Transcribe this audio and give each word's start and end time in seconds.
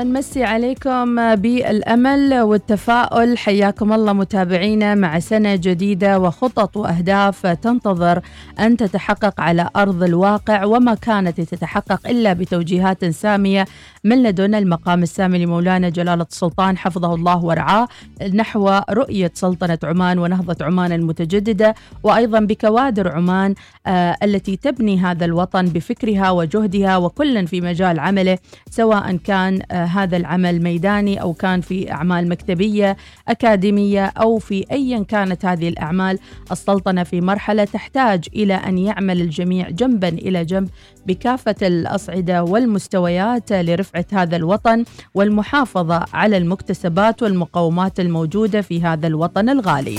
ونمسي 0.00 0.44
عليكم 0.44 1.34
بالأمل 1.34 2.40
والتفاؤل. 2.40 3.38
حياكم 3.38 3.92
الله 3.92 4.12
متابعينا 4.12 4.94
مع 4.94 5.18
سنة 5.18 5.56
جديدة 5.56 6.18
وخطط 6.18 6.76
وأهداف 6.76 7.46
تنتظر 7.46 8.20
أن 8.60 8.76
تتحقق 8.76 9.40
على 9.40 9.70
أرض 9.76 10.02
الواقع 10.02 10.64
وما 10.64 10.94
كانت 10.94 11.40
تتحقق 11.40 12.08
إلا 12.08 12.32
بتوجيهات 12.32 13.04
سامية. 13.04 13.64
من 14.06 14.22
لدن 14.22 14.54
المقام 14.54 15.02
السامي 15.02 15.38
لمولانا 15.44 15.88
جلالة 15.88 16.26
السلطان 16.30 16.78
حفظه 16.78 17.14
الله 17.14 17.44
ورعاه 17.44 17.88
نحو 18.34 18.80
رؤية 18.90 19.30
سلطنة 19.34 19.78
عمان 19.84 20.18
ونهضة 20.18 20.64
عمان 20.64 20.92
المتجددة 20.92 21.74
وأيضا 22.02 22.40
بكوادر 22.40 23.12
عمان 23.12 23.54
آه 23.86 24.16
التي 24.22 24.56
تبني 24.56 24.98
هذا 24.98 25.24
الوطن 25.24 25.64
بفكرها 25.66 26.30
وجهدها 26.30 26.96
وكل 26.96 27.46
في 27.46 27.60
مجال 27.60 27.98
عمله 27.98 28.38
سواء 28.70 29.16
كان 29.16 29.62
آه 29.70 29.84
هذا 29.84 30.16
العمل 30.16 30.62
ميداني 30.62 31.20
أو 31.22 31.32
كان 31.32 31.60
في 31.60 31.92
أعمال 31.92 32.28
مكتبية 32.28 32.96
أكاديمية 33.28 34.04
أو 34.06 34.38
في 34.38 34.64
ايا 34.72 35.02
كانت 35.02 35.44
هذه 35.44 35.68
الأعمال. 35.68 36.18
السلطنة 36.52 37.02
في 37.02 37.20
مرحلة 37.20 37.64
تحتاج 37.64 38.24
إلى 38.34 38.54
أن 38.54 38.78
يعمل 38.78 39.20
الجميع 39.20 39.70
جنبا 39.70 40.08
إلى 40.08 40.44
جنب 40.44 40.68
بكافة 41.06 41.54
الأصعدة 41.62 42.44
والمستويات 42.44 43.52
لرفعه 43.96 44.22
هذا 44.22 44.36
الوطن 44.36 44.84
والمحافظة 45.14 46.04
على 46.12 46.36
المكتسبات 46.36 47.22
والمقومات 47.22 48.00
الموجودة 48.00 48.60
في 48.60 48.82
هذا 48.82 49.06
الوطن 49.06 49.48
الغالي. 49.48 49.98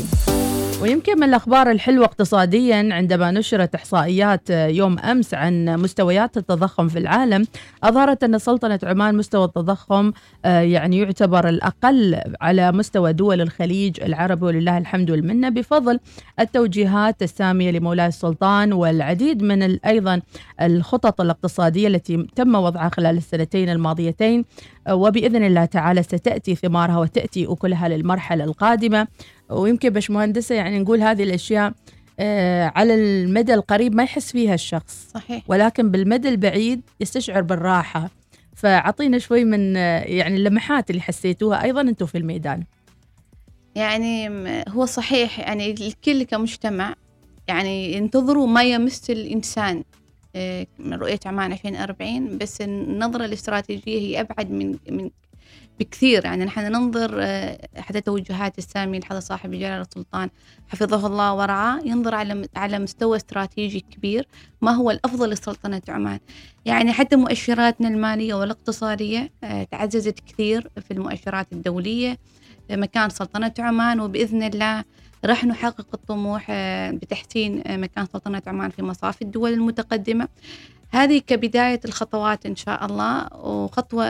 ويمكن 0.81 1.17
من 1.17 1.23
الأخبار 1.23 1.71
الحلوة 1.71 2.05
اقتصاديا 2.05 2.89
عندما 2.91 3.31
نشرت 3.31 3.75
إحصائيات 3.75 4.49
يوم 4.49 4.99
أمس 4.99 5.33
عن 5.33 5.65
مستويات 5.65 6.37
التضخم 6.37 6.87
في 6.87 6.99
العالم 6.99 7.47
أظهرت 7.83 8.23
أن 8.23 8.39
سلطنة 8.39 8.79
عمان 8.83 9.15
مستوى 9.15 9.45
التضخم 9.45 10.11
يعني 10.45 10.97
يعتبر 10.99 11.49
الأقل 11.49 12.21
على 12.41 12.71
مستوى 12.71 13.13
دول 13.13 13.41
الخليج 13.41 14.01
العربي 14.03 14.45
ولله 14.45 14.77
الحمد 14.77 15.11
والمنة 15.11 15.49
بفضل 15.49 15.99
التوجيهات 16.39 17.23
السامية 17.23 17.71
لمولاي 17.71 18.07
السلطان 18.07 18.73
والعديد 18.73 19.43
من 19.43 19.79
أيضا 19.85 20.21
الخطط 20.61 21.21
الاقتصادية 21.21 21.87
التي 21.87 22.27
تم 22.35 22.55
وضعها 22.55 22.89
خلال 22.89 23.17
السنتين 23.17 23.69
الماضيتين. 23.69 24.45
وبإذن 24.89 25.43
الله 25.43 25.65
تعالى 25.65 26.03
ستأتي 26.03 26.55
ثمارها 26.55 26.97
وتأتي 26.97 27.45
أكلها 27.49 27.87
للمرحلة 27.87 28.43
القادمة. 28.43 29.07
ويمكن 29.49 29.89
باش 29.89 30.11
مهندسه 30.11 30.55
يعني 30.55 30.79
نقول 30.79 31.01
هذه 31.01 31.23
الأشياء 31.23 31.73
آه 32.19 32.71
على 32.75 32.95
المدى 32.95 33.53
القريب 33.53 33.95
ما 33.95 34.03
يحس 34.03 34.31
فيها 34.31 34.53
الشخص. 34.53 35.09
صحيح. 35.13 35.43
ولكن 35.47 35.91
بالمدى 35.91 36.29
البعيد 36.29 36.81
يستشعر 36.99 37.41
بالراحة. 37.41 38.09
فأعطينا 38.55 39.17
شوي 39.17 39.43
من 39.43 39.77
آه 39.77 39.99
يعني 39.99 40.35
اللمحات 40.35 40.89
اللي 40.89 41.01
حسيتوها 41.01 41.63
أيضا 41.63 41.81
أنتم 41.81 42.05
في 42.05 42.17
الميدان. 42.17 42.63
يعني 43.75 44.29
هو 44.69 44.85
صحيح 44.85 45.39
يعني 45.39 45.71
الكل 45.71 46.23
كمجتمع 46.23 46.95
يعني 47.47 47.93
ينتظروا 47.93 48.47
ما 48.47 48.63
يمس 48.63 49.09
الإنسان 49.09 49.83
من 50.79 50.93
رؤية 50.93 51.19
عمان 51.25 51.51
2040 51.51 52.37
بس 52.37 52.61
النظرة 52.61 53.25
الاستراتيجية 53.25 53.99
هي 53.99 54.21
أبعد 54.21 54.51
من 54.51 54.77
من 54.89 55.09
بكثير. 55.79 56.25
يعني 56.25 56.45
نحن 56.45 56.71
ننظر 56.71 57.21
حتى 57.77 58.01
توجهات 58.01 58.57
السامي 58.57 58.99
لحظة 58.99 59.19
صاحب 59.19 59.51
جلالة 59.51 59.81
السلطان 59.81 60.29
حفظه 60.67 61.07
الله 61.07 61.33
ورعاه 61.33 61.79
ينظر 61.85 62.15
على 62.15 62.47
على 62.55 62.79
مستوى 62.79 63.17
استراتيجي 63.17 63.79
كبير 63.79 64.27
ما 64.61 64.71
هو 64.71 64.91
الأفضل 64.91 65.29
لسلطنة 65.29 65.81
عمان. 65.87 66.19
يعني 66.65 66.91
حتى 66.91 67.15
مؤشراتنا 67.15 67.87
المالية 67.87 68.33
والاقتصادية 68.33 69.31
تعززت 69.71 70.19
كثير 70.19 70.69
في 70.81 70.91
المؤشرات 70.91 71.53
الدولية 71.53 72.17
مكان 72.71 73.09
سلطنة 73.09 73.53
عمان 73.59 73.99
وبإذن 73.99 74.43
الله 74.43 74.83
راح 75.25 75.45
نحقق 75.45 75.87
الطموح 75.93 76.51
بتحسين 76.91 77.63
مكان 77.67 78.05
سلطنة 78.13 78.41
عمان 78.47 78.69
في 78.69 78.83
مصاف 78.83 79.21
الدول 79.21 79.53
المتقدمة. 79.53 80.27
هذه 80.89 81.17
كبداية 81.19 81.79
الخطوات 81.85 82.45
إن 82.45 82.55
شاء 82.55 82.85
الله 82.85 83.27
وخطوة 83.33 84.05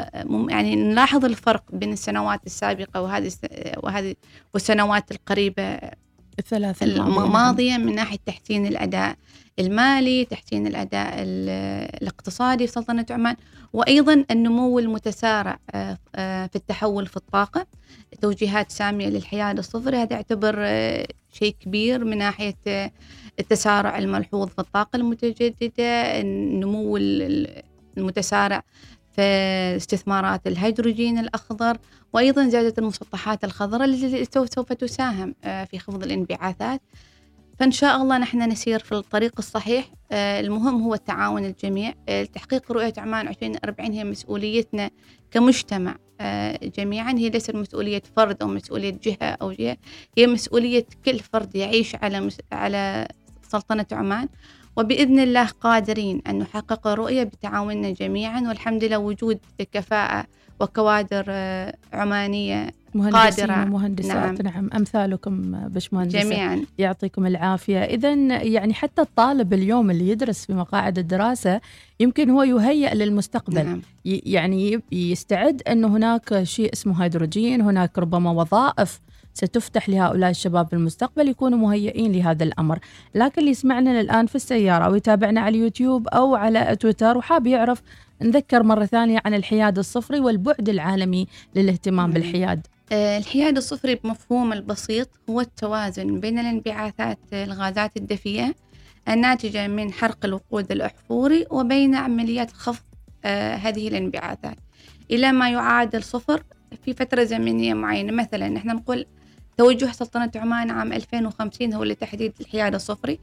يعني 0.49 0.75
نلاحظ 0.75 1.25
الفرق 1.25 1.63
بين 1.73 1.93
السنوات 1.93 2.41
السابقة 2.45 3.01
وهذه 3.01 3.31
وهذه 3.83 4.15
والسنوات 4.53 5.11
القريبة 5.11 5.79
الثلاث 6.39 6.83
الماضية. 6.83 7.77
من 7.77 7.95
ناحية 7.95 8.17
تحسين 8.25 8.65
الأداء 8.65 9.15
المالي 9.59 10.25
تحسين 10.25 10.67
الأداء 10.67 11.13
الاقتصادي 11.17 12.67
في 12.67 12.73
سلطنة 12.73 13.05
عمان 13.09 13.35
وأيضا 13.73 14.25
النمو 14.31 14.79
المتسارع 14.79 15.59
في 16.15 16.55
التحول 16.55 17.07
في 17.07 17.17
الطاقة. 17.17 17.65
توجيهات 18.21 18.71
سامية 18.71 19.07
للحياد 19.07 19.57
الصفري 19.57 19.97
هذا 19.97 20.13
يعتبر 20.13 20.55
شيء 21.33 21.55
كبير 21.59 22.05
من 22.05 22.17
ناحية 22.17 22.91
التسارع 23.39 23.97
الملحوظ 23.97 24.47
في 24.47 24.59
الطاقة 24.59 24.97
المتجددة 24.97 26.21
النمو 26.21 26.97
المتسارع 27.97 28.63
في 29.15 29.21
استثمارات 29.75 30.47
الهيدروجين 30.47 31.17
الأخضر 31.17 31.77
وأيضا 32.13 32.47
زيادة 32.47 32.73
المسطحات 32.77 33.43
الخضراء 33.43 33.85
التي 33.85 34.25
سوف 34.25 34.73
تساهم 34.73 35.35
في 35.41 35.79
خفض 35.79 36.03
الانبعاثات. 36.03 36.81
فإن 37.59 37.71
شاء 37.71 38.01
الله 38.01 38.17
نحن 38.17 38.49
نسير 38.49 38.79
في 38.79 38.91
الطريق 38.91 39.33
الصحيح. 39.37 39.85
المهم 40.11 40.81
هو 40.81 40.93
التعاون 40.93 41.45
الجميع. 41.45 41.93
تحقيق 42.33 42.71
رؤية 42.71 42.93
عمان 42.97 43.27
2040 43.27 43.91
هي 43.91 44.03
مسؤوليتنا 44.03 44.89
كمجتمع. 45.31 45.95
جميعا 46.63 47.11
هي 47.11 47.29
ليست 47.29 47.55
مسؤولية 47.55 48.03
فرد 48.15 48.41
أو 48.41 48.47
مسؤولية 48.47 48.99
جهة 49.03 49.27
أو 49.41 49.51
جهة 49.51 49.77
هي 50.17 50.27
مسؤولية 50.27 50.85
كل 51.05 51.19
فرد 51.19 51.55
يعيش 51.55 51.95
على 51.95 52.29
على 52.51 53.07
سلطنة 53.47 53.85
عمان 53.91 54.27
وبإذن 54.75 55.19
الله 55.19 55.45
قادرين 55.45 56.21
أن 56.27 56.39
نحقق 56.39 56.87
رؤية 56.87 57.23
بتعاوننا 57.23 57.91
جميعا 57.91 58.41
والحمد 58.41 58.83
لله 58.83 58.97
وجود 58.97 59.39
كفاءة 59.73 60.25
وكوادر 60.59 61.25
عمانية 61.93 62.71
مهندسين 62.95 63.45
قادرة. 63.45 63.65
ومهندسات. 63.65 64.41
نعم, 64.41 64.53
نعم 64.53 64.69
أمثالكم 64.75 65.51
باشمهندسة 65.67 66.19
جميعا. 66.19 66.65
يعطيكم 66.77 67.25
العافية. 67.25 67.83
إذا 67.83 68.13
يعني 68.43 68.73
حتى 68.73 69.01
الطالب 69.01 69.53
اليوم 69.53 69.91
اللي 69.91 70.09
يدرس 70.09 70.45
في 70.45 70.53
مقاعد 70.53 70.97
الدراسة 70.97 71.61
يمكن 71.99 72.29
هو 72.29 72.43
يهيئ 72.43 72.95
للمستقبل. 72.95 73.65
نعم. 73.65 73.81
يعني 74.05 74.81
يستعد 74.91 75.61
أن 75.61 75.85
هناك 75.85 76.43
شيء 76.43 76.73
اسمه 76.73 77.03
هيدروجين 77.03 77.61
هناك 77.61 77.99
ربما 77.99 78.31
وظائف 78.31 78.99
ستفتح 79.37 79.89
لهؤلاء 79.89 80.29
الشباب 80.29 80.67
في 80.67 80.73
المستقبل 80.73 81.27
يكونوا 81.27 81.57
مهيئين 81.57 82.11
لهذا 82.11 82.43
الأمر. 82.43 82.79
لكن 83.15 83.41
اللي 83.41 83.51
يسمعنا 83.51 84.01
الآن 84.01 84.25
في 84.25 84.35
السيارة 84.35 84.85
أو 84.85 84.95
يتابعنا 84.95 85.41
على 85.41 85.57
اليوتيوب 85.57 86.07
أو 86.07 86.35
على 86.35 86.75
تويتر 86.75 87.17
وحاب 87.17 87.47
يعرف 87.47 87.81
نذكر 88.21 88.63
مرة 88.63 88.85
ثانية 88.85 89.21
عن 89.25 89.33
الحياد 89.33 89.77
الصفري 89.77 90.19
والبعد 90.19 90.69
العالمي 90.69 91.27
للاهتمام 91.55 92.11
بالحياد. 92.11 92.67
الحياد 92.91 93.57
الصفري 93.57 93.95
بمفهوم 93.95 94.53
البسيط 94.53 95.09
هو 95.29 95.41
التوازن 95.41 96.19
بين 96.19 96.39
الانبعاثات 96.39 97.19
الغازات 97.33 97.97
الدفيئة 97.97 98.53
الناتجة 99.09 99.67
من 99.67 99.93
حرق 99.93 100.25
الوقود 100.25 100.71
الأحفوري 100.71 101.45
وبين 101.51 101.95
عمليات 101.95 102.51
خفض 102.51 102.83
هذه 103.25 103.87
الانبعاثات. 103.87 104.57
إلى 105.11 105.31
ما 105.31 105.49
يعادل 105.49 106.03
صفر 106.03 106.43
في 106.85 106.93
فترة 106.93 107.23
زمنية 107.23 107.73
معينة. 107.73 108.11
مثلا 108.11 108.49
نحن 108.49 108.67
نقول 108.67 109.05
توجه 109.57 109.91
سلطنة 109.91 110.31
عمان 110.35 110.71
عام 110.71 110.93
2050 110.93 111.73
هو 111.73 111.83
لتحديد 111.83 112.33
الحياد 112.41 112.75
الصفري. 112.75 113.19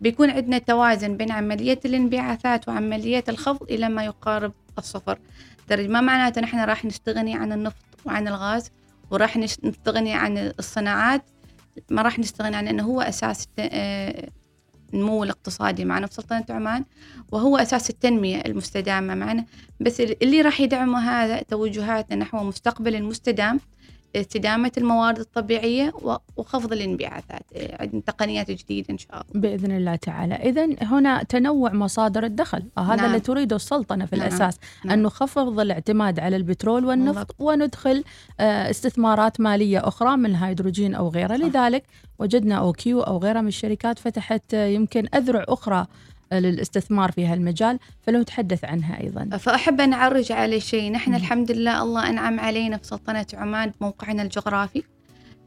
بيكون 0.00 0.30
عندنا 0.30 0.58
توازن 0.58 1.16
بين 1.16 1.32
عملية 1.32 1.80
الانبعاثات 1.84 2.68
وعملية 2.68 3.24
الخفض 3.28 3.62
إلى 3.62 3.88
ما 3.88 4.04
يقارب 4.04 4.52
الصفر. 4.78 5.18
درجة 5.68 5.88
ما 5.88 6.00
معناته 6.00 6.40
نحن 6.40 6.58
راح 6.58 6.84
نستغني 6.84 7.34
عن 7.34 7.52
النفط 7.52 7.84
وعن 8.04 8.28
الغاز 8.28 8.70
وراح 9.10 9.36
نستغني 9.36 10.14
عن 10.14 10.38
الصناعات 10.58 11.22
ما 11.90 12.02
راح 12.02 12.18
نستغني 12.18 12.56
عن 12.56 12.68
أنه 12.68 12.82
هو 12.82 13.00
أساس 13.00 13.48
النمو 14.94 15.24
الاقتصادي 15.24 15.84
معنا 15.84 16.06
في 16.06 16.14
سلطنة 16.14 16.44
عمان 16.50 16.84
وهو 17.32 17.56
أساس 17.56 17.90
التنمية 17.90 18.42
المستدامة 18.46 19.14
معنا. 19.14 19.44
بس 19.80 20.00
اللي 20.00 20.40
راح 20.40 20.60
يدعمه 20.60 20.98
هذا 20.98 21.42
توجهاتنا 21.42 22.16
نحو 22.16 22.44
مستقبل 22.44 23.02
مستدام 23.02 23.60
استدامة 24.16 24.72
الموارد 24.78 25.18
الطبيعية 25.18 25.92
وخفض 26.36 26.72
الانبعاثات 26.72 27.42
عندنا 27.80 28.00
تقنيات 28.00 28.50
جديدة 28.50 28.86
إن 28.90 28.98
شاء 28.98 29.10
الله 29.12 29.24
بإذن 29.40 29.76
الله 29.76 29.96
تعالى 29.96 30.34
إذا 30.34 30.68
هنا 30.82 31.22
تنوع 31.22 31.72
مصادر 31.72 32.24
الدخل 32.24 32.62
هذا 32.78 32.96
نعم. 32.96 33.06
اللي 33.06 33.20
تريده 33.20 33.56
السلطنة 33.56 34.06
في 34.06 34.16
نعم. 34.16 34.26
الأساس 34.26 34.58
نعم. 34.84 34.92
أن 34.92 35.02
نخفض 35.02 35.60
الاعتماد 35.60 36.20
على 36.20 36.36
البترول 36.36 36.84
والنفط 36.84 37.34
وندخل 37.38 38.04
آه، 38.40 38.70
استثمارات 38.70 39.40
مالية 39.40 39.88
أخرى 39.88 40.16
من 40.16 40.26
الهيدروجين 40.26 40.94
أو 40.94 41.08
غيره. 41.08 41.36
لذلك 41.36 41.84
وجدنا 42.18 42.54
OQ 42.54 43.00
أو 43.00 43.18
غيرها 43.18 43.40
من 43.40 43.48
الشركات 43.48 43.98
فتحت 43.98 44.54
آه، 44.54 44.66
يمكن 44.66 45.08
أذرع 45.14 45.44
أخرى 45.48 45.86
للاستثمار 46.32 47.12
في 47.12 47.26
هالمجال 47.26 47.78
فلو 48.02 48.22
تحدث 48.22 48.64
عنها 48.64 49.00
أيضا. 49.00 49.36
فأحب 49.36 49.80
أن 49.80 49.92
أعرج 49.92 50.32
على 50.32 50.60
شيء. 50.60 50.92
نحن 50.92 51.14
الحمد 51.14 51.52
لله 51.52 51.82
الله 51.82 52.08
أنعم 52.10 52.40
علينا 52.40 52.76
في 52.76 52.86
سلطنة 52.86 53.26
عمان 53.34 53.72
بموقعنا 53.80 54.22
الجغرافي. 54.22 54.82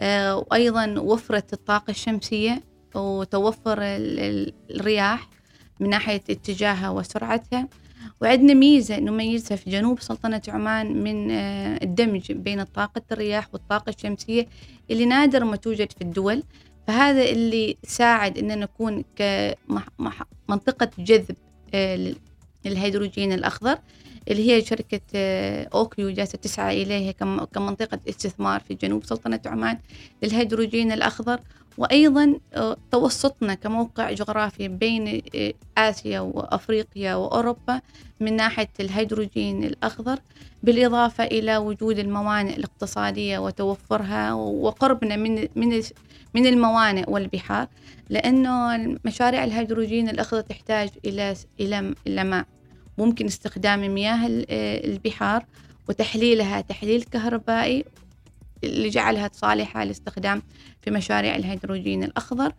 آه، 0.02 0.36
وأيضا 0.38 1.00
وفرت 1.00 1.54
الطاقة 1.54 1.92
الشمسية 1.92 2.62
وتوفر 2.96 3.78
الرياح 3.82 5.30
من 5.80 5.90
ناحية 5.90 6.22
اتجاهها 6.30 6.90
وسرعتها. 6.90 7.68
وعندنا 8.22 8.54
ميزة 8.54 9.00
نميزها 9.00 9.56
في 9.56 9.70
جنوب 9.70 10.00
سلطنة 10.02 10.42
عمان 10.48 11.04
من 11.04 11.32
آه، 11.32 11.80
الدمج 11.84 12.32
بين 12.32 12.60
الطاقة 12.60 13.02
الرياح 13.12 13.48
والطاقة 13.54 13.90
الشمسية 13.90 14.48
اللي 14.92 15.06
نادر 15.06 15.44
ما 15.44 15.56
توجد 15.56 15.92
في 15.92 16.02
الدول. 16.02 16.44
فهذا 16.88 17.30
اللي 17.30 17.78
ساعد 17.84 18.38
أن 18.38 18.60
نكون 18.60 19.04
كمنطقة 19.16 20.90
جذب 20.98 21.36
آه، 21.74 22.14
للهيدروجين 22.66 23.32
الأخضر. 23.34 23.78
اللي 24.28 24.52
هي 24.52 24.62
شركة 24.66 25.02
آه، 25.16 25.70
OQ 25.74 26.10
جالسة 26.10 26.38
تسعى 26.38 26.84
إليها 26.84 27.12
كمنطقة 27.54 28.00
استثمار 28.10 28.60
في 28.60 28.74
جنوب 28.74 29.06
سلطنة 29.06 29.40
عمان 29.46 29.78
للهيدروجين 30.24 30.92
الأخضر. 30.92 31.40
وأيضا 31.78 32.40
آه، 32.54 32.78
توسطنا 32.92 33.54
كموقع 33.54 34.12
جغرافي 34.12 34.68
بين 34.68 35.22
آه، 35.36 35.54
آسيا 35.78 36.20
وأفريقيا 36.20 37.16
وأوروبا 37.16 37.82
من 38.20 38.36
ناحية 38.36 38.70
الهيدروجين 38.80 39.64
الأخضر 39.64 40.20
بالإضافة 40.64 41.24
إلى 41.24 41.58
وجود 41.58 42.00
الموانئ 42.00 42.56
الاقتصادية 42.56 43.40
وتوفرها 43.40 44.34
وقربنا 44.34 45.16
من 45.16 45.48
من 45.56 45.82
من 46.34 46.46
الموانئ 46.46 47.10
والبحار 47.10 47.68
لأنه 48.10 48.78
مشاريع 49.06 49.44
الهيدروجين 49.44 50.10
الأخضر 50.10 50.42
تحتاج 50.42 50.90
إلى 51.06 51.36
إلى 51.60 51.94
إلى 52.08 52.24
ماء. 52.24 52.46
ممكن 52.98 53.26
استخدام 53.26 53.94
مياه 53.94 54.20
البحار 54.86 55.46
وتحليلها 55.90 56.62
تحليل 56.62 57.04
كهربائي 57.04 57.86
اللي 58.64 58.90
جعلها 58.90 59.30
صالحة 59.34 59.84
للاستخدام 59.84 60.42
في 60.82 60.92
مشاريع 60.92 61.36
الهيدروجين 61.36 62.04
الأخضر. 62.04 62.52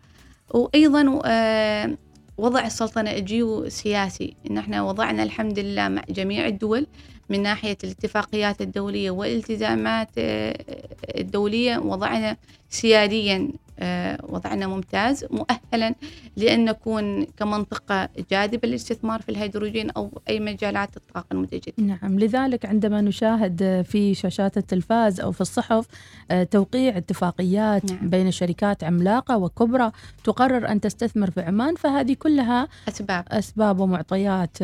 وأيضا 0.49 1.21
آه، 1.25 1.97
وضع 2.37 2.65
السلطنة 2.65 3.11
الجيو 3.11 3.69
سياسي 3.69 4.35
إن 4.49 4.57
إحنا 4.57 4.81
وضعنا 4.83 5.23
الحمد 5.23 5.59
لله 5.59 5.87
مع 5.87 6.01
جميع 6.09 6.47
الدول 6.47 6.87
من 7.29 7.41
ناحية 7.43 7.77
الاتفاقيات 7.83 8.61
الدولية 8.61 9.11
والالتزامات 9.11 10.09
آه، 10.17 10.63
الدولية 11.17 11.77
وضعنا 11.77 12.37
سياديا 12.69 13.49
آه، 13.79 14.19
وضعنا 14.23 14.67
ممتاز 14.67 15.25
مؤهلا 15.31 15.95
لأن 16.37 16.65
نكون 16.65 17.25
كمنطقة 17.25 18.09
جاذبة 18.31 18.67
للاستثمار 18.67 19.21
في 19.21 19.29
الهيدروجين 19.29 19.89
أو 19.91 20.21
أي 20.29 20.39
مجالات 20.39 20.97
الطاقة 20.97 21.25
المتجددة 21.31 21.73
نعم 21.77 22.19
لذلك 22.19 22.65
عندما 22.65 23.01
نشاهد 23.01 23.85
في 23.89 24.13
شاشات 24.13 24.57
التلفاز 24.57 25.19
أو 25.19 25.31
في 25.31 25.41
الصحف 25.41 25.87
آه، 26.31 26.43
توقيع 26.43 26.97
اتفاقيات 26.97 27.91
نعم. 27.91 28.09
بين 28.09 28.31
شركات 28.31 28.83
عملاقة 28.83 29.37
وكبرى 29.37 29.91
تقرر 30.23 30.71
أن 30.71 30.81
تستثمر 30.81 31.31
في 31.31 31.41
عمان 31.41 31.75
فهذه 31.75 32.13
كلها 32.13 32.67
أسباب. 32.87 33.25
أسباب 33.27 33.79
ومعطيات 33.79 34.57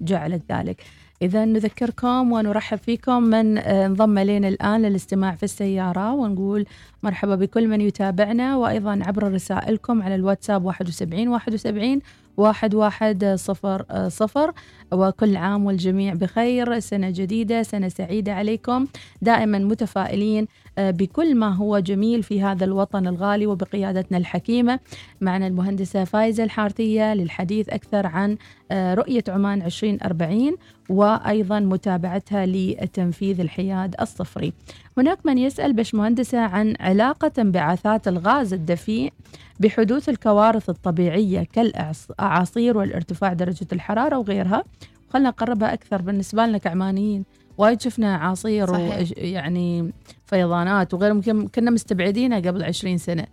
جعلت 0.00 0.42
ذلك. 0.52 0.82
إذا 1.22 1.44
نذكركم 1.44 2.32
ونرحب 2.32 2.78
فيكم 2.78 3.22
من 3.22 3.58
آه، 3.58 3.86
انضم 3.86 4.18
إلينا 4.18 4.48
الآن 4.48 4.82
للاستماع 4.82 5.34
في 5.34 5.42
السيارة 5.42 6.12
ونقول 6.12 6.66
مرحبا 7.02 7.36
بكل 7.36 7.68
من 7.68 7.80
يتابعنا 7.80 8.56
وأيضا 8.56 9.00
عبر 9.06 9.32
رسائلكم 9.32 10.02
على 10.02 10.14
الواتساب 10.14 10.64
71 10.64 11.28
71 11.28 12.00
واحد 12.36 12.74
واحد 12.74 13.24
صفر 13.38 13.84
آه، 13.90 14.08
صفر. 14.08 14.52
وكل 14.92 15.36
عام 15.36 15.66
والجميع 15.66 16.14
بخير. 16.14 16.80
سنة 16.80 17.10
جديدة 17.10 17.62
سنة 17.62 17.88
سعيدة 17.88 18.34
عليكم. 18.34 18.86
دائما 19.22 19.58
متفائلين 19.58 20.46
بكل 20.78 21.34
ما 21.34 21.54
هو 21.54 21.78
جميل 21.78 22.22
في 22.22 22.42
هذا 22.42 22.64
الوطن 22.64 23.06
الغالي 23.06 23.46
وبقيادتنا 23.46 24.18
الحكيمة. 24.18 24.80
معنا 25.20 25.46
المهندسة 25.46 26.04
فايزة 26.04 26.44
الحارثية 26.44 27.14
للحديث 27.14 27.68
أكثر 27.68 28.06
عن 28.06 28.36
آه، 28.72 28.94
رؤية 28.94 29.24
عمان 29.28 29.62
2040 29.62 30.56
وأيضا 30.88 31.60
متابعتها 31.60 32.46
لتنفيذ 32.46 33.40
الحياد 33.40 33.94
الصفري. 34.00 34.52
هناك 34.98 35.18
من 35.26 35.38
يسأل 35.38 35.72
بشمهندسة 35.72 36.38
عن 36.38 36.74
علاقة 36.80 37.32
انبعاثات 37.38 38.08
الغاز 38.08 38.52
الدفيء 38.52 39.12
بحدوث 39.60 40.08
الكوارث 40.08 40.70
الطبيعية 40.70 41.46
كالأعاصير 41.52 42.78
والارتفاع 42.78 43.32
درجة 43.32 43.66
الحرارة 43.72 44.18
وغيرها. 44.18 44.64
خلنا 45.10 45.28
نقربها 45.28 45.72
أكثر 45.72 46.02
بالنسبة 46.02 46.46
لنا 46.46 46.58
كعمانيين. 46.58 47.24
وايد 47.60 47.80
شفنا 47.80 48.16
عاصير 48.16 48.70
ويعني 48.70 49.92
فيضانات 50.26 50.94
وغير 50.94 51.14
ممكن 51.14 51.48
كنا 51.48 51.70
مستبعدينها 51.70 52.38
قبل 52.38 52.64
عشرين 52.64 52.98
سنة. 52.98 53.26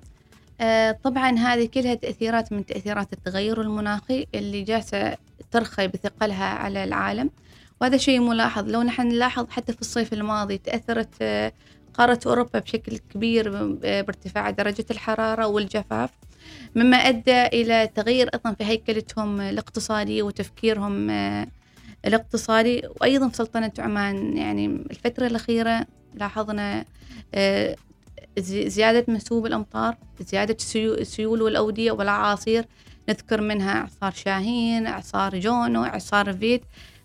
آه 0.62 0.92
طبعا 1.04 1.38
هذه 1.38 1.66
كلها 1.66 1.94
تأثيرات 1.94 2.54
من 2.54 2.66
تأثيرات 2.66 3.14
التغير 3.14 3.62
المناخي 3.62 4.28
اللي 4.36 4.62
جالسة 4.62 5.18
ترخي 5.52 5.88
بثقلها 5.88 6.46
على 6.46 6.84
العالم. 6.84 7.30
وهذا 7.82 7.98
شيء 7.98 8.20
ملاحظ. 8.20 8.70
لو 8.70 8.82
نحن 8.82 9.08
نلاحظ 9.08 9.50
حتى 9.50 9.74
في 9.74 9.82
الصيف 9.82 10.14
الماضي 10.14 10.58
تأثرت 10.58 11.10
آه 11.22 11.52
قارة 11.94 12.20
أوروبا 12.26 12.60
بشكل 12.60 12.98
كبير 12.98 13.74
بارتفاع 13.74 14.50
درجة 14.50 14.86
الحرارة 14.92 15.48
والجفاف 15.48 16.10
مما 16.76 16.98
أدى 16.98 17.46
إلى 17.46 17.90
تغيير 17.96 18.30
أيضا 18.34 18.54
في 18.54 18.64
هيكلتهم 18.64 19.42
الاقتصادية 19.42 20.24
وتفكيرهم 20.24 21.10
آه، 21.10 21.48
الاقتصادي 22.06 22.84
وأيضا 23.02 23.30
في 23.30 23.36
سلطنة 23.38 23.72
عمان. 23.80 24.38
يعني 24.38 24.66
الفترة 24.66 25.28
الأخيرة 25.28 25.86
لاحظنا 26.14 26.86
آه، 27.36 27.76
زيادة 28.40 29.06
منسوب 29.08 29.46
الأمطار 29.46 29.98
زيادة 30.20 30.58
السيول 30.76 31.42
والأودية 31.42 31.92
والأعاصير. 31.92 32.66
نذكر 33.10 33.42
منها 33.42 33.82
إعصار 33.82 34.12
شاهين 34.12 34.88
إعصار 34.88 35.40
جونو 35.40 35.84
إعصار 35.84 36.34
فيت. 36.34 36.62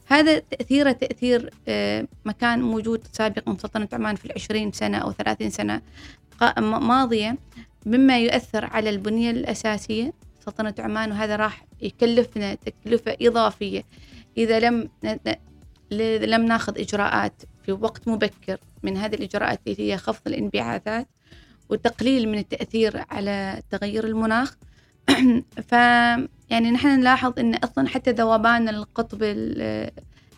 هذا 0.07 0.39
تأثيره 0.39 0.93
تأثير 0.93 1.51
آه، 1.69 2.07
مكان 2.25 2.63
موجود 2.63 3.07
سابقا 3.13 3.57
سلطنة 3.63 3.89
عمان 3.93 4.17
في 4.17 4.25
العشرين 4.25 4.73
سنة 4.73 4.99
أو 4.99 5.13
ثلاثين 5.13 5.51
سنة 5.51 5.83
ماضية 6.59 7.39
مما 7.87 8.19
يؤثر 8.19 8.65
على 8.65 8.91
البنية 8.91 9.31
الأساسية 9.31 10.13
سلطنة 10.45 10.75
عمان. 10.79 11.13
وهذا 11.13 11.37
راح 11.37 11.65
يكلفنا 11.83 12.55
تكلفة 12.55 13.17
إضافية. 13.23 13.83
إذا 14.37 14.61
لم 14.61 14.89
لم 16.21 16.45
ناخذ 16.45 16.81
إجراءات 16.81 17.43
في 17.63 17.73
وقت 17.73 18.09
مبكر 18.09 18.59
من 18.83 18.97
هذه 18.97 19.15
الإجراءات 19.15 19.61
اللي 19.67 19.93
هي 19.93 19.97
خفض 19.97 20.23
الانبعاثات 20.27 21.09
وتقليل 21.69 22.29
من 22.29 22.39
التأثير 22.39 23.05
على 23.11 23.63
تغير 23.71 24.05
المناخ 24.05 24.57
ف 25.69 25.73
يعني 26.51 26.71
نحن 26.71 26.89
نلاحظ 26.89 27.39
إن 27.39 27.55
أصلا 27.55 27.89
حتى 27.89 28.11
ذوبان 28.11 28.69
القطب 28.69 29.19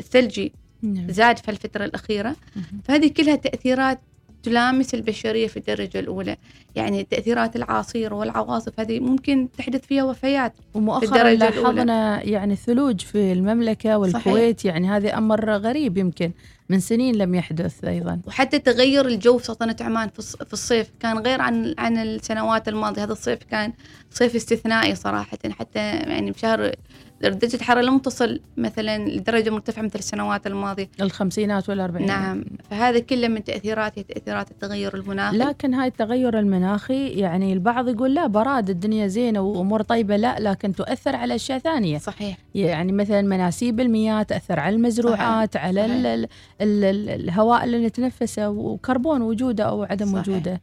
الثلجي 0.00 0.52
نعم. 0.82 1.10
زاد 1.10 1.38
في 1.38 1.50
الفترة 1.50 1.84
الأخيرة 1.84 2.36
فهذه 2.84 3.08
كلها 3.08 3.36
تأثيرات 3.36 4.00
تلامس 4.44 4.94
البشرية 4.94 5.46
في 5.46 5.56
الدرجة 5.56 6.00
الأولى. 6.00 6.36
يعني 6.74 7.04
تأثيرات 7.04 7.56
العاصير 7.56 8.14
والعواصف 8.14 8.80
هذه 8.80 9.00
ممكن 9.00 9.48
تحدث 9.58 9.86
فيها 9.86 10.04
وفيات 10.04 10.52
ومؤخرا 10.74 11.30
لاحظنا 11.30 12.22
يعني 12.22 12.56
ثلوج 12.56 13.00
في 13.00 13.32
المملكة 13.32 13.98
والكويت. 13.98 14.60
صحيح. 14.60 14.74
يعني 14.74 14.88
هذا 14.88 15.18
أمر 15.18 15.50
غريب 15.50 15.98
يمكن. 15.98 16.30
من 16.68 16.80
سنين 16.80 17.16
لم 17.16 17.34
يحدث 17.34 17.84
أيضا. 17.84 18.20
وحتى 18.26 18.58
تغير 18.58 19.06
الجو 19.06 19.38
في 19.38 19.44
سلطنة 19.44 19.76
عمان 19.80 20.08
في 20.46 20.52
الصيف 20.52 20.90
كان 21.00 21.18
غير 21.18 21.40
عن 21.40 21.74
عن 21.78 21.96
السنوات 21.96 22.68
الماضية. 22.68 23.04
هذا 23.04 23.12
الصيف 23.12 23.38
كان 23.50 23.72
صيف 24.10 24.34
استثنائي 24.34 24.94
صراحة. 24.94 25.38
حتى 25.58 25.78
يعني 25.78 26.30
بشهر 26.30 26.74
درجة 27.22 27.56
الحرارة 27.56 27.80
لم 27.80 27.98
تصل 27.98 28.40
مثلا 28.56 29.08
لدرجة 29.08 29.50
مرتفعة 29.50 29.82
مثل 29.82 29.98
السنوات 29.98 30.46
الماضية. 30.46 30.88
الخمسينات 31.00 31.68
والأربعينات. 31.68 32.18
نعم. 32.18 32.44
فهذا 32.70 32.98
كله 32.98 33.28
من 33.28 33.44
تأثيرات 33.44 33.98
تأثيرات 33.98 34.50
التغير 34.50 34.94
المناخي. 34.94 35.36
لكن 35.36 35.74
هاي 35.74 35.88
التغير 35.88 36.38
المناخي 36.38 37.08
يعني 37.08 37.52
البعض 37.52 37.88
يقول 37.88 38.14
لا 38.14 38.26
براد 38.26 38.70
الدنيا 38.70 39.06
زينة 39.06 39.40
وأمور 39.40 39.82
طيبة. 39.82 40.16
لا 40.16 40.36
لكن 40.40 40.74
تؤثر 40.74 41.16
على 41.16 41.34
أشياء 41.34 41.58
ثانية. 41.58 41.98
صحيح. 41.98 42.36
يعني 42.54 42.92
مثلا 42.92 43.22
مناسيب 43.22 43.80
المياه 43.80 44.22
تأثر 44.22 44.60
على 44.60 44.76
المزروعات 44.76 45.54
صحيح. 45.54 45.66
على 45.66 45.86
صحيح. 45.86 46.28
ال 46.60 46.84
ال 46.84 47.08
ال 47.08 47.24
الهواء 47.24 47.64
اللي 47.64 47.86
نتنفسه 47.86 48.48
وكربون 48.48 49.22
وجوده 49.22 49.64
أو 49.64 49.82
عدم 49.82 50.06
صحيح. 50.06 50.28
وجوده 50.28 50.60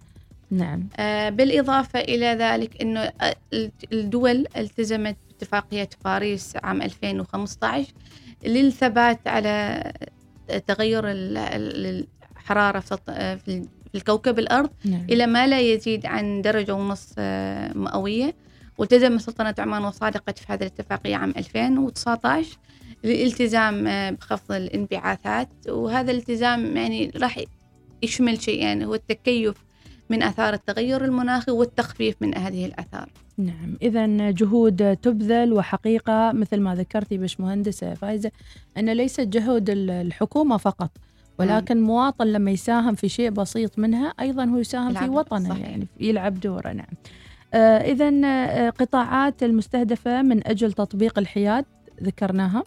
نعم 0.51 0.87
آه 0.97 1.29
بالإضافة 1.29 1.99
إلى 1.99 2.25
ذلك 2.25 2.81
أنه 2.81 3.11
الدول 3.93 4.47
التزمت 4.57 5.17
اتفاقية 5.35 5.89
باريس 6.05 6.53
عام 6.63 6.81
2015 6.81 7.93
للثبات 8.45 9.27
على 9.27 9.83
تغير 10.67 11.03
الحرارة 11.07 12.79
في 12.79 13.67
الكوكب 13.95 14.39
الأرض 14.39 14.69
نعم. 14.85 15.05
إلى 15.09 15.27
ما 15.27 15.47
لا 15.47 15.59
يزيد 15.59 16.05
عن 16.05 16.41
درجة 16.41 16.73
ونص 16.73 17.13
آه، 17.17 17.77
مئوية 17.77 18.35
والتزم 18.77 19.17
سلطنة 19.17 19.55
عمان 19.59 19.83
وصادقت 19.83 20.39
في 20.39 20.45
هذه 20.53 20.61
الاتفاقية 20.61 21.15
عام 21.15 21.33
2019 21.37 22.57
للالتزام 23.03 23.87
آه، 23.87 24.09
بخفض 24.09 24.51
الانبعاثات. 24.51 25.49
وهذا 25.69 26.11
الالتزام 26.11 26.77
يعني 26.77 27.11
راح 27.15 27.39
يشمل 28.03 28.41
شيئين 28.41 28.61
يعني 28.61 28.85
هو 28.85 28.95
التكيف 28.95 29.55
من 30.09 30.23
آثار 30.23 30.53
التغير 30.53 31.05
المناخي 31.05 31.51
والتخفيف 31.51 32.15
من 32.21 32.37
هذه 32.37 32.65
الآثار. 32.65 33.09
نعم. 33.37 33.77
إذا 33.81 34.31
جهود 34.31 34.97
تبذل 34.97 35.53
وحقيقة 35.53 36.31
مثل 36.31 36.59
ما 36.59 36.75
ذكرتي 36.75 37.17
باش 37.17 37.39
مهندسة 37.39 37.93
فايزة 37.93 38.31
أن 38.77 38.89
ليست 38.89 39.21
جهود 39.21 39.69
الحكومة 39.69 40.57
فقط 40.57 40.91
ولكن. 41.39 41.81
مواطن 41.81 42.27
لما 42.27 42.51
يساهم 42.51 42.95
في 42.95 43.09
شيء 43.09 43.29
بسيط 43.29 43.79
منها 43.79 44.13
أيضا 44.19 44.45
هو 44.45 44.57
يساهم 44.57 44.93
في 44.93 45.09
وطنه 45.09 45.49
صحيح. 45.49 45.69
يعني 45.69 45.87
يلعب 45.99 46.39
دوره 46.39 46.71
نعم. 46.71 46.93
آه 47.53 47.77
إذا 47.77 48.11
آه 48.25 48.69
قطاعات 48.69 49.43
المستهدفة 49.43 50.21
من 50.21 50.47
أجل 50.47 50.73
تطبيق 50.73 51.19
الحياد 51.19 51.65
ذكرناها. 52.03 52.63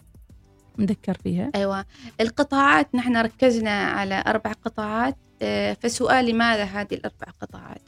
نذكر 0.79 1.17
فيها. 1.23 1.51
أيوة. 1.55 1.85
القطاعات 2.21 2.95
نحن 2.95 3.17
ركزنا 3.17 3.71
على 3.71 4.23
أربع 4.27 4.51
قطاعات. 4.51 5.17
آه، 5.41 5.73
فسؤال 5.73 6.25
لماذا 6.25 6.63
هذه 6.63 6.93
الأربع 6.93 7.27
قطاعات؟ 7.41 7.81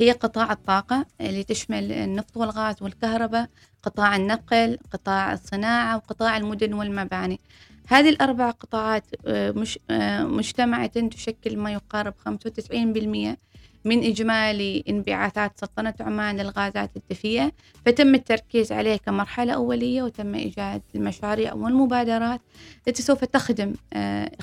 هي 0.00 0.12
قطاع 0.12 0.52
الطاقة 0.52 1.06
اللي 1.20 1.44
تشمل 1.44 1.92
النفط 1.92 2.36
والغاز 2.36 2.82
والكهرباء 2.82 3.48
قطاع 3.82 4.16
النقل 4.16 4.78
قطاع 4.92 5.32
الصناعة 5.32 5.96
وقطاع 5.96 6.36
المدن 6.36 6.72
والمباني. 6.72 7.40
هذه 7.88 8.08
الأربع 8.08 8.50
قطاعات 8.50 9.04
آه، 9.26 9.50
مش 9.50 9.78
آه، 9.90 10.24
مجتمعة 10.24 10.86
تشكل 11.08 11.56
ما 11.56 11.72
يقارب 11.72 12.14
95% 12.18 13.36
من 13.84 14.04
إجمالي 14.04 14.84
انبعاثات 14.88 15.60
سلطنة 15.60 15.94
عمان 16.00 16.36
للغازات 16.36 16.90
الدفيئة 16.96 17.52
فتم 17.86 18.14
التركيز 18.14 18.72
عليه 18.72 18.96
كمرحلة 18.96 19.52
أولية 19.52 20.02
وتم 20.02 20.34
إيجاد 20.34 20.82
المشاريع 20.94 21.54
والمبادرات 21.54 22.40
التي 22.88 23.02
سوف 23.02 23.24
تخدم 23.24 23.74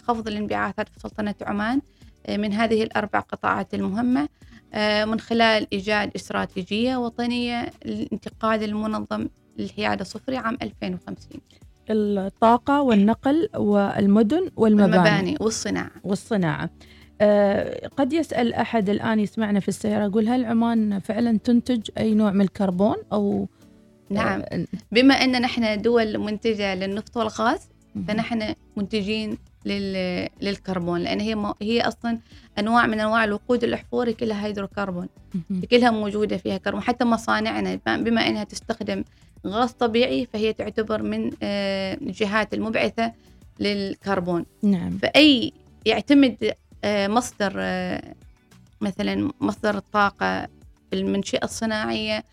خفض 0.05 0.27
الانبعاثات 0.27 0.89
في 0.89 0.99
سلطنة 0.99 1.35
عمان 1.41 1.81
من 2.29 2.53
هذه 2.53 2.83
الأربع 2.83 3.19
قطاعات 3.19 3.73
المهمة 3.73 4.29
آه، 4.73 5.05
من 5.05 5.19
خلال 5.19 5.67
إيجاد 5.73 6.11
استراتيجية 6.15 6.97
وطنية 6.97 7.69
للانتقال 7.85 8.63
المنظم 8.63 9.27
للحياد 9.57 9.99
الصفري 9.99 10.37
عام 10.37 10.57
2050 10.61 11.41
الطاقة 11.89 12.81
والنقل 12.81 13.49
والمدن 13.55 14.49
والمباني. 14.55 14.95
المباني 14.95 15.37
والصناعة. 15.41 15.91
والصناعة. 16.03 16.69
أه 17.21 17.87
قد 17.87 18.13
يسأل 18.13 18.53
أحد 18.53 18.89
الآن 18.89 19.19
يسمعنا 19.19 19.59
في 19.59 19.67
السيارة 19.67 20.03
يقول 20.03 20.27
هل 20.29 20.45
عمان 20.45 20.99
فعلا 20.99 21.37
تنتج 21.37 21.89
أي 21.97 22.13
نوع 22.13 22.31
من 22.31 22.41
الكربون 22.41 22.95
أو 23.13 23.47
نعم. 24.09 24.41
أه 24.41 24.65
بما 24.91 25.13
أن 25.13 25.41
نحن 25.41 25.81
دول 25.81 26.17
منتجة 26.17 26.75
للنفط 26.75 27.17
والغاز 27.17 27.69
فنحن 28.07 28.53
منتجين 28.77 29.37
للكربون 30.41 30.99
لأن 30.99 31.19
هي 31.19 31.53
هي 31.61 31.81
أصلا 31.81 32.19
أنواع 32.59 32.87
من 32.87 32.99
أنواع 32.99 33.23
الوقود 33.23 33.63
الأحفوري 33.63 34.13
كلها 34.13 34.45
هيدروكربون. 34.45 35.07
كلها 35.71 35.91
موجودة 35.91 36.37
فيها 36.37 36.57
كربون. 36.57 36.81
حتى 36.81 37.05
مصانعنا 37.05 37.79
بما 37.85 38.27
أنها 38.27 38.43
تستخدم 38.43 39.03
غاز 39.47 39.71
طبيعي 39.71 40.27
فهي 40.33 40.53
تعتبر 40.53 41.01
من 41.03 41.31
آه، 41.43 41.93
الجهات 41.93 42.53
المبعثة 42.53 43.13
للكربون. 43.59 44.45
نعم. 44.63 44.97
فأي 44.97 45.53
يعتمد 45.85 46.43
آه، 46.43 46.55
مصدر 46.85 47.53
آه، 47.57 48.15
مثلا 48.81 49.31
مصدر 49.41 49.77
الطاقة 49.77 50.47
في 50.89 50.95
المنشئه 50.95 51.43
الصناعية 51.43 52.23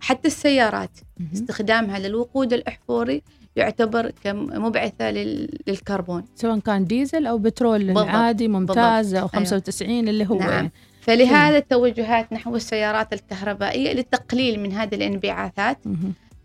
حتى 0.00 0.28
السيارات 0.28 0.90
استخدامها 1.34 1.98
للوقود 1.98 2.52
الأحفوري 2.52 3.22
يعتبر 3.56 4.12
كمبعثة 4.24 5.10
للكربون 5.10 6.24
سواء 6.34 6.58
كان 6.58 6.84
ديزل 6.84 7.26
أو 7.26 7.38
بترول. 7.38 7.98
عادي 7.98 8.48
ممتاز 8.48 9.14
بالضبط. 9.14 9.22
أو 9.22 9.28
95 9.28 9.90
أيوة. 9.90 10.10
اللي 10.10 10.26
هو 10.26 10.38
نعم. 10.38 10.70
فلهذا 11.00 11.58
التوجهات 11.58 12.32
نحو 12.32 12.56
السيارات 12.56 13.12
الكهربائية 13.12 13.92
للتقليل 13.92 14.60
من 14.60 14.72
هذه 14.72 14.94
الانبعاثات 14.94 15.78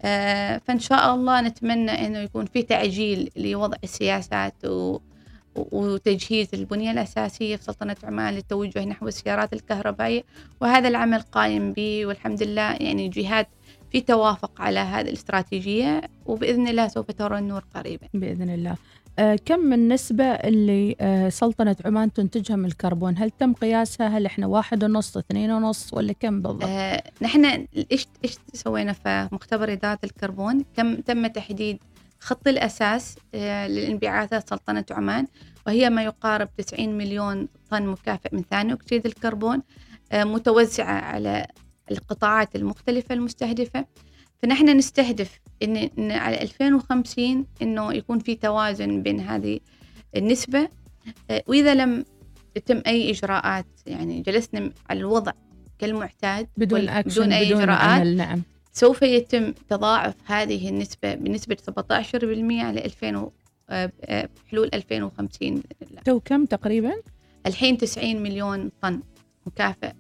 آه 0.02 0.62
فإن 0.66 0.80
شاء 0.80 1.16
الله 1.16 1.42
نتمنى 1.42 2.08
أنه 2.08 2.20
يكون 2.20 2.46
في 2.46 2.64
تعجيل 2.64 3.30
لوضع 3.36 3.78
السياسات 3.84 4.66
و 4.66 5.00
وتجهيز 5.72 6.48
البنية 6.54 6.92
الأساسية 6.92 7.56
في 7.56 7.64
سلطنة 7.64 7.96
عمان 8.04 8.34
للتوجه 8.34 8.86
نحو 8.86 9.08
السيارات 9.08 9.54
الكهربائية 9.54 10.24
وهذا 10.62 10.88
العمل 10.88 11.22
قائم 11.22 11.74
به 11.74 12.06
والحمد 12.06 12.44
لله 12.44 12.72
يعني 12.72 13.10
جهات 13.10 13.48
في 13.92 14.02
توافق 14.02 14.62
على 14.62 14.80
هذه 14.80 15.08
الاستراتيجية 15.08 16.02
وبإذن 16.26 16.68
الله 16.68 16.88
سوف 16.88 17.12
ترى 17.12 17.40
النور 17.40 17.64
قريبا. 17.76 18.08
بإذن 18.14 18.50
الله. 18.50 18.76
آه 19.20 19.40
كم 19.46 19.60
من 19.60 19.74
النسبة 19.74 20.24
اللي 20.24 20.96
آه 21.02 21.30
سلطنة 21.30 21.76
عمان 21.86 22.14
تنتجها 22.14 22.56
من 22.56 22.66
الكربون؟ 22.66 23.18
هل 23.18 23.30
تم 23.32 23.54
قياسها؟ 23.54 24.08
هل 24.08 24.26
إحنا 24.26 24.48
واحد 24.48 24.84
ونص 24.84 25.18
اثنين 25.18 25.52
ونص 25.52 25.94
ولا 25.94 26.14
كم 26.14 26.42
بالضبط؟ 26.42 26.64
آه 26.64 27.04
نحن 27.22 27.46
إيش 27.92 28.08
إيش 28.24 28.38
سوينا 28.54 28.94
في 28.94 29.30
مختبر 29.32 29.72
إدارة 29.72 30.00
الكربون؟ 30.04 30.66
كم 30.76 30.96
تم 30.96 31.28
تحديد 31.28 31.78
خط 32.20 32.48
الأساس 32.48 33.16
آه 33.36 33.68
للانبعاثات 33.68 34.50
سلطنة 34.50 34.86
عمان 34.92 35.28
وهي 35.68 35.90
ما 35.90 36.04
يقارب 36.04 36.50
90 36.58 36.98
مليون 36.98 37.48
طن 37.70 37.88
مكافئ 37.88 38.36
من 38.36 38.44
ثاني 38.52 38.74
أكسيد 38.74 39.06
الكربون 39.06 39.62
آه، 40.12 40.24
متوزعة 40.24 41.02
على 41.02 41.48
القطاعات 41.92 42.56
المختلفة 42.56 43.16
المستهدفة. 43.16 43.86
فنحن 44.44 44.78
نستهدف 44.78 45.40
إن, 45.64 46.12
على 46.12 46.42
2050 46.42 47.46
إنه 47.62 47.94
يكون 47.94 48.20
في 48.20 48.36
توازن 48.36 49.04
بين 49.04 49.20
هذه 49.20 49.60
النسبة. 50.16 50.70
آه، 51.30 51.44
وإذا 51.48 51.76
لم 51.76 52.06
يتم 52.56 52.82
أي 52.88 53.12
إجراءات 53.12 53.66
يعني 53.86 54.22
جلسنا 54.22 54.72
على 54.90 55.00
الوضع 55.00 55.32
كالمعتاد 55.80 56.48
بدون 56.58 56.90
أكشن 56.90 57.22
بدون 57.22 57.34
أي 57.34 57.46
بدون 57.46 57.62
إجراءات 57.62 58.00
عمل 58.00 58.18
نعم. 58.18 58.42
سوف 58.78 59.02
يتم 59.02 59.52
تضاعف 59.52 60.16
هذه 60.26 60.70
النسبة 60.70 61.16
بنسبة 61.16 61.58
17% 61.70 62.64
على 62.64 62.86
2000 62.86 63.32
آه، 63.70 63.92
آه، 64.02 64.30
حلول 64.52 64.70
2050 64.74 65.56
بإذن 65.56 65.64
الله. 65.82 66.02
تو 66.02 66.20
كم 66.20 66.46
تقريبا؟ 66.46 66.94
الحين 67.46 67.78
90 67.78 68.24
مليون 68.24 68.72
طن 68.82 69.02
مكافئ 69.46 69.92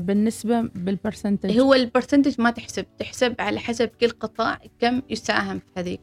بالنسبة 0.00 0.60
بال 0.60 0.76
percentage 0.76 1.58
هو 1.58 1.74
ال 1.74 1.80
percentage 1.80 2.40
ما 2.40 2.50
تحسب 2.50 2.86
تحسب 2.98 3.34
على 3.38 3.60
حسب 3.60 3.88
كل 4.00 4.10
قطاع 4.10 4.58
كم 4.80 5.02
يساهم 5.10 5.58
في 5.58 5.80
هذيك 5.80 6.00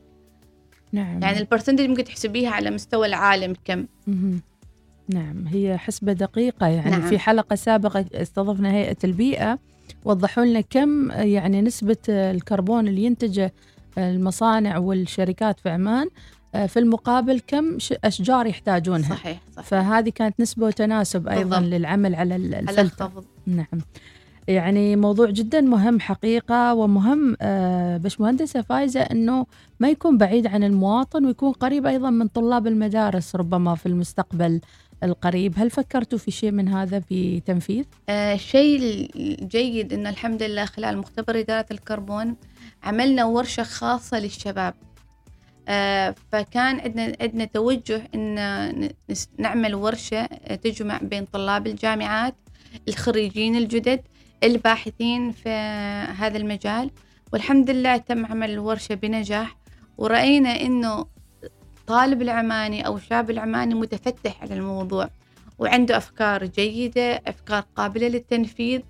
نعم. 0.91 1.21
يعني 1.21 1.39
ال 1.39 1.44
percentage 1.44 1.86
ممكن 1.85 2.03
تحسبيها 2.03 2.50
على 2.50 2.71
مستوى 2.71 3.07
العالم 3.07 3.55
كم. 3.65 3.85
نعم 5.07 5.47
هي 5.47 5.77
حسبة 5.77 6.13
دقيقة. 6.13 6.67
يعني 6.67 6.91
نعم. 6.91 7.01
في 7.01 7.19
حلقة 7.19 7.55
سابقة 7.55 8.05
استضفنا 8.13 8.71
هيئة 8.71 8.97
البيئة. 9.03 9.59
وضحوا 10.05 10.45
لنا 10.45 10.62
كم 10.62 11.12
يعني 11.12 11.62
نسبة 11.62 11.98
الكربون 12.10 12.88
اللي 12.88 13.03
ينتجه 13.03 13.53
المصانع 13.98 14.77
والشركات 14.77 15.60
في 15.60 15.69
عمان 15.69 16.07
في 16.67 16.79
المقابل 16.79 17.41
كم 17.48 17.77
أشجار 18.03 18.45
يحتاجونها. 18.45 19.10
صحيح, 19.10 19.41
صحيح. 19.55 19.65
فهذه 19.65 20.10
كانت 20.10 20.39
نسبة 20.39 20.65
وتناسب 20.65 21.27
أيضا 21.27 21.60
بالضبط. 21.60 21.74
للعمل 21.74 22.15
على 22.15 22.36
الفلتر 22.36 23.12
نعم. 23.45 23.81
يعني 24.48 24.95
موضوع 24.95 25.29
جدا 25.29 25.62
مهم 25.62 26.00
حقيقة 26.00 26.74
ومهم 26.74 27.36
آه 27.41 27.98
باش 27.98 28.22
مهندسة 28.22 28.62
فايزة 28.62 29.01
أنه 29.01 29.45
ما 29.79 29.89
يكون 29.89 30.17
بعيد 30.17 30.48
عن 30.48 30.63
المواطن 30.63 31.25
ويكون 31.25 31.51
قريب 31.51 31.86
أيضا 31.86 32.10
من 32.10 32.27
طلاب 32.27 32.67
المدارس 32.67 33.36
ربما 33.36 33.75
في 33.75 33.86
المستقبل. 33.86 34.62
القريب 35.03 35.53
هل 35.57 35.69
فكرتوا 35.69 36.17
في 36.17 36.31
شيء 36.31 36.51
من 36.51 36.67
هذا 36.67 37.00
في 37.00 37.39
تنفيذ؟ 37.39 37.86
آه 38.10 38.36
شيء 38.36 39.10
جيد 39.41 39.93
أنه 39.93 40.10
الحمد 40.10 40.43
لله 40.43 40.65
خلال 40.65 40.98
مختبر 40.98 41.39
إدارة 41.39 41.65
الكربون 41.72 42.36
عملنا 42.83 43.25
ورشة 43.25 43.63
خاصة 43.63 44.19
للشباب. 44.19 44.74
آه، 45.67 46.15
فكان 46.31 46.79
عندنا 46.79 47.15
عندنا 47.22 47.45
توجه 47.45 48.01
إن 48.15 48.89
نعمل 49.38 49.75
ورشة 49.75 50.25
تجمع 50.63 50.98
بين 50.98 51.25
طلاب 51.25 51.67
الجامعات 51.67 52.36
الخريجين 52.88 53.55
الجدد 53.55 54.01
الباحثين 54.43 55.31
في 55.31 55.50
هذا 56.17 56.38
المجال. 56.38 56.91
والحمد 57.33 57.69
لله 57.69 57.98
تم 57.98 58.25
عمل 58.25 58.51
الورشة 58.51 58.95
بنجاح. 58.95 59.57
ورأينا 59.98 60.62
إنه 60.62 61.05
طالب 61.88 62.22
العماني 62.22 62.88
أو 62.88 63.00
شاب 63.00 63.30
العماني 63.30 63.75
متفتح 63.75 64.42
على 64.42 64.54
الموضوع 64.54 65.10
وعنده 65.60 65.98
أفكار 65.98 66.46
جيدة 66.46 67.22
أفكار 67.28 67.66
قابلة 67.75 68.08
للتنفيذ. 68.08 68.82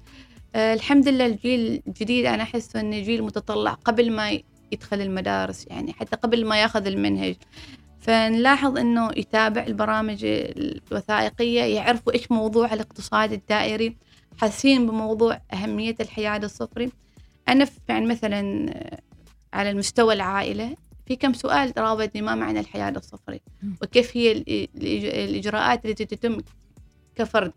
آه 0.56 0.74
الحمد 0.74 1.08
لله 1.08 1.26
الجيل 1.26 1.82
الجديد 1.88 2.26
أنا 2.26 2.44
أحس 2.44 2.76
انه 2.76 3.00
جيل 3.00 3.24
متطلع 3.24 3.72
قبل 3.72 4.12
ما 4.12 4.40
يدخل 4.72 5.02
المدارس 5.02 5.68
يعني 5.68 5.94
حتى 5.94 6.16
قبل 6.16 6.46
ما 6.46 6.62
ياخذ 6.62 6.86
المنهج. 6.86 7.36
فنلاحظ 8.00 8.78
إنه 8.78 9.10
يتابع 9.18 9.64
البرامج 9.64 10.20
الوثائقية 10.24 11.62
يعرفوا 11.64 12.14
إيش 12.14 12.32
موضوع 12.32 12.74
الاقتصاد 12.74 13.34
الدائري 13.34 13.98
حاسين 14.38 14.88
بموضوع 14.88 15.42
أهمية 15.54 15.96
الحياد 16.00 16.44
الصفري. 16.44 16.92
أنا 17.50 17.68
يعني 17.90 18.06
مثلا 18.06 18.74
على 19.54 19.70
المستوى 19.70 20.14
العائلة 20.14 20.76
في 21.06 21.16
كم 21.16 21.34
سؤال 21.34 21.74
راودني 21.78 22.22
ما 22.22 22.36
معنى 22.36 22.60
الحياد 22.60 22.96
الصفري. 22.96 23.42
وكيف 23.82 24.18
هي 24.18 24.44
الإجراءات 25.26 25.86
التي 25.86 26.06
تتم 26.06 26.38
كفرد. 27.16 27.54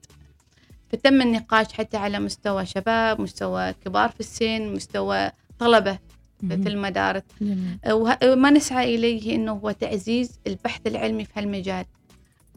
فتم 0.89 1.23
النقاش 1.23 1.73
حتى 1.73 1.97
على 1.97 2.19
مستوى 2.19 2.67
شباب 2.67 3.21
مستوى 3.21 3.73
كبار 3.73 4.09
في 4.09 4.21
السن 4.21 4.73
مستوى 4.75 5.31
طلبة 5.59 5.99
في 6.41 6.69
المدارس. 6.69 7.23
وما 8.25 8.51
نسعى 8.51 8.95
إليه 8.95 9.35
أنه 9.35 9.53
هو 9.53 9.71
تعزيز 9.71 10.41
البحث 10.47 10.87
العلمي 10.87 11.25
في 11.25 11.33
هالمجال. 11.37 11.85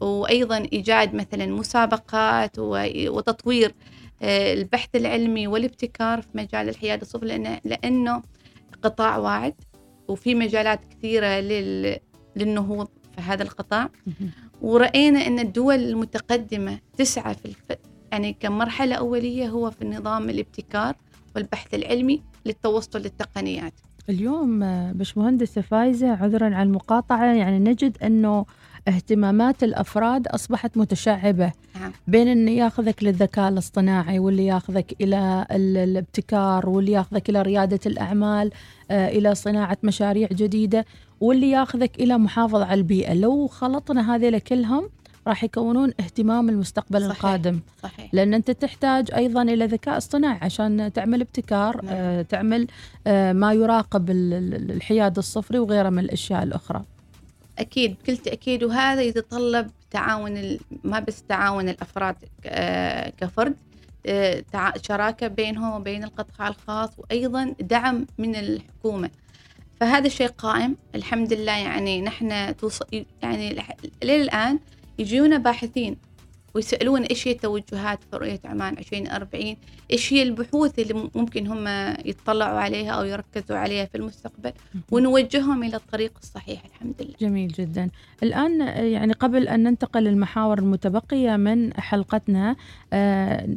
وأيضا 0.00 0.58
إيجاد 0.72 1.14
مثلا 1.14 1.46
مسابقات 1.46 2.58
وتطوير 2.58 3.74
آه، 4.22 4.54
البحث 4.54 4.88
العلمي 4.94 5.46
والابتكار 5.46 6.22
في 6.22 6.28
مجال 6.34 6.68
الحياد 6.68 7.00
الصفر 7.00 7.26
لأنه, 7.26 7.60
لأنه 7.64 8.22
قطاع 8.82 9.16
واعد. 9.16 9.54
وفي 10.10 10.34
مجالات 10.34 10.80
كثيرة 10.90 11.40
لل... 11.40 11.96
للنهوض 12.36 12.88
في 13.14 13.20
هذا 13.20 13.42
القطاع. 13.42 13.90
ورأينا 14.62 15.26
أن 15.26 15.38
الدول 15.38 15.74
المتقدمة 15.74 16.78
تسعى 16.96 17.34
في 17.34 17.44
الف... 17.44 17.78
يعني 18.12 18.36
كمرحلة 18.40 18.94
أولية 18.94 19.48
هو 19.48 19.70
في 19.70 19.82
النظام 19.82 20.30
الابتكار 20.30 20.94
والبحث 21.36 21.74
العلمي 21.74 22.22
للتوصل 22.46 22.98
للتقنيات. 22.98 23.72
اليوم 24.08 24.60
بشمهندسة 24.92 25.60
فايزة 25.60 26.10
عذرا 26.10 26.46
على 26.46 26.62
المقاطعة 26.62 27.34
يعني 27.34 27.58
نجد 27.58 27.96
أنه 28.02 28.46
اهتمامات 28.88 29.64
الأفراد 29.64 30.28
أصبحت 30.28 30.76
متشعبة 30.76 31.52
نعم. 31.80 31.92
بين 32.06 32.32
اللي 32.32 32.56
ياخذك 32.56 33.04
للذكاء 33.04 33.48
الاصطناعي 33.48 34.18
واللي 34.18 34.46
ياخذك 34.46 34.96
إلى 35.00 35.46
الابتكار 35.50 36.68
واللي 36.68 36.92
ياخذك 36.92 37.30
إلى 37.30 37.42
ريادة 37.42 37.80
الأعمال 37.86 38.50
آه، 38.90 39.08
إلى 39.08 39.34
صناعة 39.34 39.78
مشاريع 39.82 40.28
جديدة 40.32 40.84
واللي 41.20 41.50
ياخذك 41.50 42.00
إلى 42.00 42.18
محافظة 42.18 42.64
على 42.64 42.78
البيئة 42.78 43.14
لو 43.14 43.46
خلطنا 43.46 44.14
هذيلا 44.14 44.38
كلهم 44.38 44.88
راح 45.26 45.44
يكونون 45.44 45.92
اهتمام 46.00 46.48
المستقبل 46.48 47.00
صحيح. 47.00 47.16
القادم 47.16 47.60
صحيح. 47.82 48.14
لأن 48.14 48.34
أنت 48.34 48.50
تحتاج 48.50 49.14
أيضا 49.14 49.42
إلى 49.42 49.66
ذكاء 49.66 49.96
اصطناعي 49.96 50.38
عشان 50.42 50.92
تعمل 50.92 51.20
ابتكار 51.20 51.84
نعم. 51.84 51.94
آه 51.96 52.22
تعمل 52.22 52.66
آه 53.06 53.32
ما 53.32 53.52
يراقب 53.52 54.10
الحياد 54.10 55.18
الصفري 55.18 55.58
وغيره 55.58 55.88
من 55.88 55.98
الأشياء 55.98 56.42
الأخرى 56.42 56.82
أكيد 57.60 57.96
بكل 57.98 58.16
تأكيد. 58.16 58.64
وهذا 58.64 59.02
يتطلب 59.02 59.70
تعاون 59.90 60.58
ما 60.84 61.00
بس 61.00 61.22
تعاون 61.22 61.68
الأفراد 61.68 62.16
كفرد 63.20 63.56
آه، 64.06 64.44
شراكة 64.88 65.26
بينهم 65.26 65.80
وبين 65.80 66.04
القطاع 66.04 66.48
الخاص 66.48 66.90
وأيضا 66.98 67.54
دعم 67.60 68.06
من 68.18 68.36
الحكومة. 68.36 69.10
فهذا 69.80 70.06
الشيء 70.06 70.26
قائم. 70.28 70.76
الحمد 70.94 71.32
لله 71.32 71.52
يعني 71.52 72.02
نحن 72.02 72.54
يعني 73.22 73.56
للآن 74.04 74.58
يجيونا 74.98 75.38
باحثين 75.38 75.96
ويسألون 76.54 77.02
إيش 77.02 77.28
هي 77.28 77.34
توجهات 77.34 77.98
في 78.10 78.16
رؤية 78.16 78.40
عمان 78.44 78.78
2040 78.78 79.56
إيش 79.90 80.12
هي 80.12 80.22
البحوث 80.22 80.78
اللي 80.78 81.10
ممكن 81.14 81.46
هم 81.46 81.94
يطلعوا 82.04 82.58
عليها 82.58 82.90
أو 82.90 83.04
يركزوا 83.04 83.56
عليها 83.56 83.84
في 83.84 83.94
المستقبل؟ 83.94 84.52
ونوجههم 84.90 85.62
إلى 85.62 85.76
الطريق 85.76 86.12
الصحيح 86.22 86.64
الحمد 86.64 86.94
لله. 87.00 87.14
جميل 87.20 87.48
جدا. 87.48 87.90
الآن 88.22 88.60
يعني 88.60 89.12
قبل 89.12 89.48
أن 89.48 89.62
ننتقل 89.62 90.04
للمحاور 90.04 90.58
المتبقية 90.58 91.36
من 91.36 91.74
حلقتنا 91.74 92.56
آه 92.92 93.48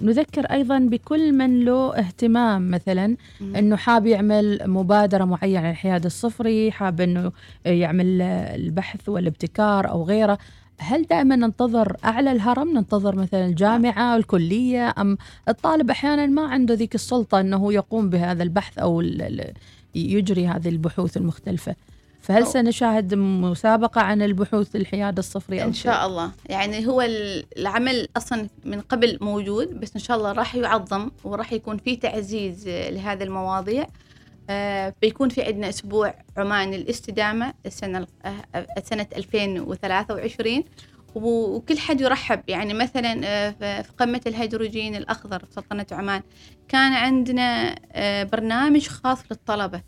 نذكر 0.00 0.44
أيضا 0.44 0.78
بكل 0.78 1.32
من 1.32 1.64
له 1.64 1.94
اهتمام 1.98 2.70
مثلا 2.70 3.16
أنه 3.40 3.76
حاب 3.76 4.06
يعمل 4.06 4.60
مبادرة 4.66 5.24
معينة 5.24 5.70
الحياد 5.70 6.04
الصفري 6.04 6.72
حاب 6.72 7.00
أنه 7.00 7.32
يعمل 7.64 8.22
البحث 8.22 9.08
والابتكار 9.08 9.88
أو 9.88 10.04
غيره. 10.04 10.38
هل 10.82 11.02
دائما 11.02 11.36
ننتظر 11.36 11.96
أعلى 12.04 12.32
الهرم 12.32 12.72
ننتظر 12.72 13.16
مثلا 13.16 13.46
الجامعة 13.46 14.16
الكلية 14.16 14.94
أم 14.98 15.18
الطالب 15.48 15.90
أحيانا 15.90 16.26
ما 16.26 16.42
عنده 16.42 16.74
ذيك 16.74 16.94
السلطة 16.94 17.40
إنه 17.40 17.72
يقوم 17.72 18.10
بهذا 18.10 18.42
البحث 18.42 18.78
أو 18.78 19.00
يجري 19.94 20.46
هذه 20.46 20.68
البحوث 20.68 21.16
المختلفة؟ 21.16 21.76
فهل 22.20 22.46
سنشاهد 22.46 23.14
مسابقة 23.14 24.00
عن 24.00 24.22
البحوث 24.22 24.76
الحياد 24.76 25.18
الصفري 25.18 25.64
إن 25.64 25.72
شاء 25.72 26.06
الله. 26.06 26.30
يعني 26.46 26.86
هو 26.86 27.00
العمل 27.56 28.08
أصلا 28.16 28.48
من 28.64 28.80
قبل 28.80 29.18
موجود 29.20 29.80
بس 29.80 29.90
إن 29.94 30.00
شاء 30.00 30.16
الله 30.16 30.32
راح 30.32 30.54
يعظم 30.54 31.10
وراح 31.24 31.52
يكون 31.52 31.76
في 31.76 31.96
تعزيز 31.96 32.68
لهذه 32.68 33.22
المواضيع. 33.22 33.86
بيكون 35.02 35.28
في 35.28 35.42
عندنا 35.42 35.68
أسبوع 35.68 36.14
عمان 36.36 36.74
الاستدامة 36.74 37.54
السنة 37.66 38.06
آه، 38.24 38.66
سنة 38.84 39.06
2023 39.16 40.64
وكل 41.14 41.78
حد 41.78 42.00
يرحب 42.00 42.42
يعني 42.48 42.74
مثلا 42.74 43.20
آه، 43.24 43.50
في 43.82 43.92
قمة 43.98 44.20
الهيدروجين 44.26 44.96
الأخضر 44.96 45.44
في 45.44 45.52
سلطنة 45.52 45.86
عمان 45.92 46.22
كان 46.68 46.92
عندنا 46.92 47.74
برنامج 48.24 48.86
خاص 48.86 49.18
للطلبة 49.30 49.82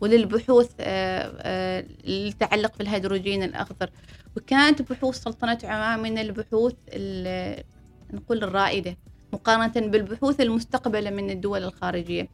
وللبحوث 0.00 0.70
اللي 0.80 2.32
تتعلق 2.32 2.78
بالهيدروجين 2.78 3.42
الأخضر. 3.42 3.90
وكانت 4.36 4.82
بحوث 4.82 5.16
سلطنة 5.16 5.58
عمان 5.64 6.02
من 6.02 6.18
البحوث 6.18 6.74
نقول 8.12 8.44
الرائدة 8.44 8.96
مقارنة 9.32 9.88
بالبحوث 9.88 10.40
المستقبلة 10.40 11.10
من 11.10 11.30
الدول 11.30 11.64
الخارجية. 11.64 12.28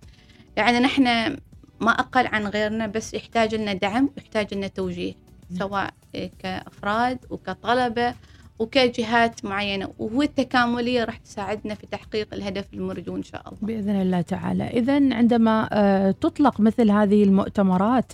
يعني 0.57 0.79
نحن 0.79 1.37
ما 1.81 1.91
أقل 1.91 2.27
عن 2.27 2.47
غيرنا 2.47 2.87
بس 2.87 3.15
يحتاج 3.15 3.55
لنا 3.55 3.73
دعم 3.73 4.11
ويحتاج 4.17 4.55
لنا 4.55 4.67
توجيه 4.67 5.15
سواء 5.59 5.91
كأفراد 6.39 7.19
وكطلبة 7.31 8.15
وكجهات 8.59 9.45
معينة. 9.45 9.89
وهو 9.99 10.23
التكاملية 10.23 11.05
راح 11.05 11.17
تساعدنا 11.17 11.75
في 11.75 11.87
تحقيق 11.87 12.35
الهدف 12.35 12.65
المرجو 12.75 13.17
إن 13.17 13.23
شاء 13.23 13.41
الله. 13.49 13.59
بإذن 13.63 14.01
الله 14.03 14.21
تعالى. 14.21 14.65
إذا 14.65 15.15
عندما 15.15 15.69
آه، 15.73 16.11
تطلق 16.11 16.61
مثل 16.61 16.91
هذه 16.91 17.25
المؤتمرات 17.25 18.13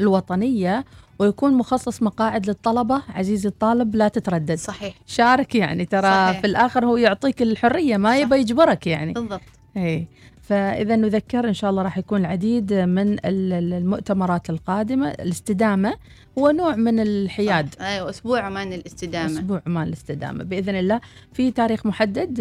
الوطنية 0.00 0.84
ويكون 1.18 1.54
مخصص 1.54 2.02
مقاعد 2.02 2.46
للطلبة 2.46 3.02
عزيزي 3.08 3.48
الطالب 3.48 3.94
لا 3.94 4.08
تتردد. 4.08 4.54
صحيح. 4.54 4.94
شارك 5.06 5.54
يعني 5.54 5.84
ترى 5.84 6.02
صحيح. 6.02 6.40
في 6.40 6.46
الآخر 6.46 6.84
هو 6.86 6.96
يعطيك 6.96 7.42
الحرية 7.42 7.96
ما 7.96 8.18
يبى 8.18 8.36
يجبرك 8.36 8.86
يعني. 8.86 9.12
بالضبط. 9.12 9.40
اي 9.76 10.06
فإذا 10.48 10.96
نذكر 10.96 11.48
إن 11.48 11.54
شاء 11.54 11.70
الله 11.70 11.82
راح 11.82 11.98
يكون 11.98 12.20
العديد 12.20 12.72
من 12.72 13.16
المؤتمرات 13.24 14.50
القادمة. 14.50 15.08
الاستدامة 15.08 15.94
هو 16.38 16.50
نوع 16.50 16.76
من 16.76 17.00
الحياد. 17.00 17.74
أيوة 17.80 18.10
أسبوع 18.10 18.40
عمان 18.40 18.72
الاستدامة. 18.72 19.32
أسبوع 19.32 19.62
عمان 19.66 19.88
الاستدامة. 19.88 20.44
بإذن 20.44 20.74
الله. 20.74 21.00
في 21.32 21.50
تاريخ 21.50 21.86
محدد؟ 21.86 22.40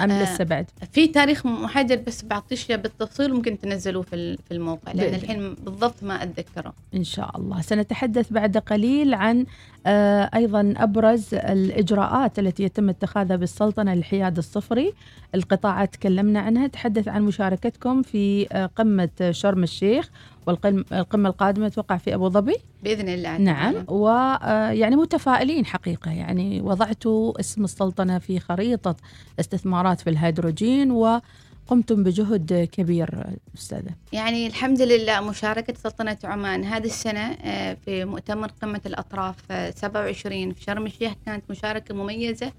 أم 0.00 0.10
آه 0.10 0.22
لسه 0.22 0.44
بعد؟ 0.44 0.66
في 0.92 1.06
تاريخ 1.06 1.46
محدد 1.46 2.04
بس 2.04 2.24
بعطيش 2.24 2.66
بالتفصيل 2.72 3.34
ممكن 3.34 3.58
تنزلوه 3.58 4.02
في 4.02 4.36
في 4.36 4.54
الموقع 4.54 4.92
لأن 4.92 5.14
الحين 5.14 5.54
بالضبط 5.54 6.02
ما 6.02 6.22
أتذكره. 6.22 6.72
إن 6.94 7.04
شاء 7.04 7.36
الله. 7.36 7.60
سنتحدث 7.60 8.32
بعد 8.32 8.56
قليل 8.58 9.14
عن 9.14 9.46
آه 9.86 10.30
أيضا 10.34 10.74
أبرز 10.76 11.34
الإجراءات 11.34 12.38
التي 12.38 12.62
يتم 12.62 12.88
اتخاذها 12.88 13.36
بالسلطنة 13.36 13.94
للحياد 13.94 14.38
الصفري. 14.38 14.92
القطاعات 15.34 15.94
تكلمنا 15.94 16.40
عنها. 16.40 16.66
تحدث 16.66 17.08
عن 17.08 17.22
مشاركتكم 17.22 18.02
في 18.02 18.46
آه 18.52 18.66
قمة 18.66 19.08
شرم 19.30 19.62
الشيخ 19.62 20.10
والقمة 20.46 21.28
القادمة 21.28 21.68
توقع 21.68 21.96
في 21.96 22.14
أبو 22.14 22.28
ظبي. 22.28 22.56
بإذن 22.84 23.08
الله 23.08 23.38
نعم. 23.38 23.74
ويعني 23.88 24.94
آه، 24.94 24.98
متفائلين 24.98 25.66
حقيقة. 25.66 26.10
يعني 26.10 26.60
وضعتوا 26.60 27.40
اسم 27.40 27.64
السلطنة 27.64 28.18
في 28.18 28.40
خريطة 28.40 28.96
استثمارات 29.40 30.00
في 30.00 30.10
الهيدروجين 30.10 30.90
و 30.90 31.20
قمتم 31.66 32.02
بجهد 32.02 32.68
كبير 32.72 33.26
أستاذة. 33.54 33.94
يعني 34.12 34.46
الحمد 34.46 34.82
لله 34.82 35.20
مشاركة 35.20 35.74
سلطنة 35.74 36.18
عمان. 36.24 36.64
هذه 36.64 36.84
السنة 36.84 37.20
آه، 37.20 37.74
في 37.84 38.04
مؤتمر 38.04 38.50
قمة 38.62 38.80
الأطراف 38.86 39.36
27 39.74 40.48
آه، 40.48 40.52
في 40.52 40.62
شرم 40.62 40.86
الشيخ 40.86 41.12
كانت 41.26 41.50
مشاركة 41.50 41.94
مميزة. 41.94 42.52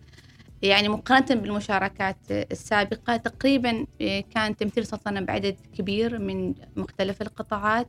يعني 0.62 0.90
مقارنة 0.90 1.42
بالمشاركات 1.42 2.18
السابقة 2.32 3.18
تقريبا 3.18 3.86
آه، 4.02 4.24
كان 4.36 4.56
تمثيل 4.58 4.86
سلطنة 4.86 5.22
بعدد 5.22 5.56
كبير 5.78 6.20
من 6.20 6.54
مختلف 6.76 7.22
القطاعات. 7.22 7.88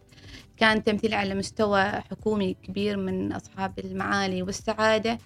كان 0.57 0.85
تمثيل 0.85 1.15
على 1.15 1.35
مستوى 1.35 1.85
حكومي 1.85 2.57
كبير 2.63 2.97
من 2.97 3.33
أصحاب 3.33 3.79
المعالي 3.79 4.43
والسعادة 4.43 5.19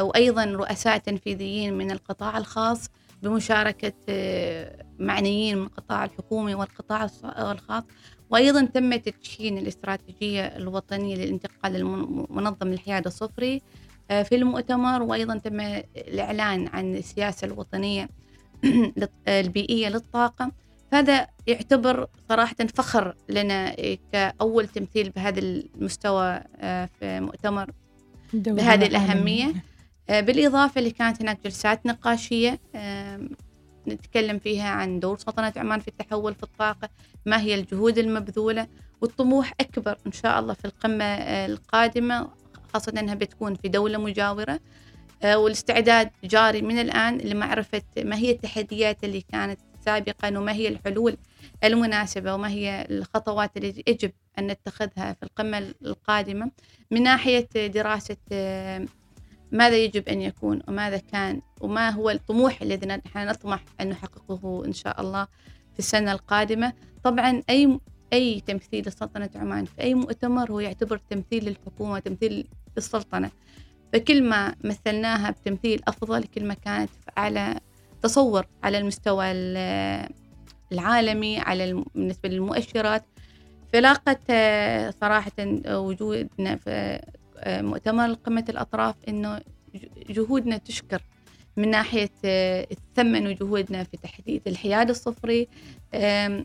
وأيضا 0.00 0.44
رؤساء 0.44 0.98
تنفيذيين 0.98 1.74
من 1.74 1.90
القطاع 1.90 2.38
الخاص. 2.38 2.90
بمشاركة 3.22 3.92
آه، 4.08 4.84
معنيين 4.98 5.58
من 5.58 5.64
القطاع 5.64 6.04
الحكومي 6.04 6.54
والقطاع 6.54 7.08
الخاص. 7.38 7.82
وأيضا 8.30 8.64
تم 8.64 8.96
تدشين 8.96 9.58
الاستراتيجية 9.58 10.42
الوطنية 10.46 11.16
للانتقال 11.16 11.76
المنظم 11.76 12.68
للحياد 12.68 13.06
الصفري 13.06 13.62
آه، 14.10 14.22
في 14.22 14.34
المؤتمر. 14.34 15.02
وأيضا 15.02 15.38
تم 15.38 15.60
الإعلان 15.96 16.68
عن 16.68 16.96
السياسة 16.96 17.44
الوطنية 17.46 18.08
البيئية 19.28 19.88
للطاقة. 19.88 20.52
فهذا 20.92 21.26
يعتبر 21.46 22.06
صراحة 22.28 22.56
فخر 22.74 23.16
لنا 23.28 23.74
كأول 24.12 24.68
تمثيل 24.68 25.10
بهذا 25.10 25.38
المستوى 25.38 26.40
آه، 26.56 26.88
في 27.00 27.20
مؤتمر 27.20 27.70
بهذه 28.34 28.86
الأهمية. 28.86 29.46
آه، 29.46 29.75
بالإضافة 30.08 30.78
اللي 30.78 30.90
كانت 30.90 31.22
هناك 31.22 31.38
جلسات 31.44 31.86
نقاشية 31.86 32.58
نتكلم 33.88 34.38
فيها 34.38 34.68
عن 34.68 35.00
دور 35.00 35.18
سلطنة 35.18 35.52
عمان 35.56 35.80
في 35.80 35.88
التحول 35.88 36.34
في 36.34 36.42
الطاقة 36.42 36.88
ما 37.26 37.40
هي 37.40 37.54
الجهود 37.54 37.98
المبذولة 37.98 38.66
والطموح 39.00 39.52
أكبر 39.60 39.98
إن 40.06 40.12
شاء 40.12 40.38
الله 40.38 40.54
في 40.54 40.64
القمة 40.64 41.04
آه، 41.04 41.46
القادمة 41.46 42.28
خاصة 42.74 42.92
أنها 43.00 43.14
بتكون 43.14 43.54
في 43.54 43.68
دولة 43.68 43.98
مجاورة. 43.98 44.60
آه، 45.22 45.38
والاستعداد 45.38 46.10
جاري 46.24 46.62
من 46.62 46.78
الآن 46.78 47.18
لمعرفة 47.18 47.82
ما 47.98 48.16
هي 48.16 48.30
التحديات 48.30 49.04
اللي 49.04 49.20
كانت 49.20 49.60
سابقا 49.84 50.38
وما 50.38 50.52
هي 50.52 50.68
الحلول 50.68 51.16
المناسبة 51.64 52.34
وما 52.34 52.48
هي 52.48 52.86
الخطوات 52.90 53.56
اللي 53.56 53.84
يجب 53.86 54.12
أن 54.38 54.46
نتخذها 54.46 55.12
في 55.12 55.22
القمة 55.22 55.58
القادمة. 55.82 56.50
من 56.90 57.02
ناحية 57.02 57.48
دراسة 57.66 58.16
آه، 58.32 58.86
ماذا 59.52 59.76
يجب 59.76 60.08
أن 60.08 60.22
يكون 60.22 60.62
وماذا 60.68 60.96
كان 60.96 61.40
وما 61.60 61.90
هو 61.90 62.10
الطموح 62.10 62.62
الذي 62.62 62.86
نحن 62.86 63.28
نطمح 63.28 63.64
أن 63.80 63.88
نحققه 63.88 64.62
إن 64.66 64.72
شاء 64.72 65.00
الله 65.00 65.24
في 65.72 65.78
السنة 65.78 66.12
القادمة. 66.12 66.72
طبعا 67.04 67.42
أي 67.50 67.80
أي 68.12 68.40
تمثيل 68.40 68.88
لسلطنة 68.88 69.30
عمان 69.34 69.64
في 69.64 69.80
أي 69.80 69.94
مؤتمر 69.94 70.50
هو 70.52 70.60
يعتبر 70.60 71.00
تمثيل 71.10 71.44
للحكومة 71.44 71.98
تمثيل 71.98 72.48
للسلطنة. 72.76 73.30
فكل 73.92 74.22
ما 74.22 74.54
مثلناها 74.64 75.30
بتمثيل 75.30 75.82
أفضل 75.88 76.24
كل 76.24 76.44
ما 76.44 76.54
كانت 76.54 76.90
على 77.16 77.60
تصور 78.02 78.46
على 78.62 78.78
المستوى 78.78 79.24
العالمي 80.72 81.38
على 81.38 81.84
بالنسبة 81.94 82.28
للمؤشرات. 82.28 83.04
فلاقت 83.72 84.20
آه، 84.30 84.94
صراحة 85.00 85.32
وجودنا 85.68 86.56
في 86.56 87.00
مؤتمر 87.46 88.12
قمة 88.12 88.44
الأطراف 88.48 88.94
إنه 89.08 89.40
جهودنا 90.08 90.56
تشكر 90.56 91.02
من 91.56 91.70
ناحية 91.70 92.10
آه، 92.24 92.66
ثمنوا 92.96 93.32
جهودنا 93.32 93.84
في 93.84 93.96
تحديد 93.96 94.42
الحياد 94.46 94.90
الصفري. 94.90 95.48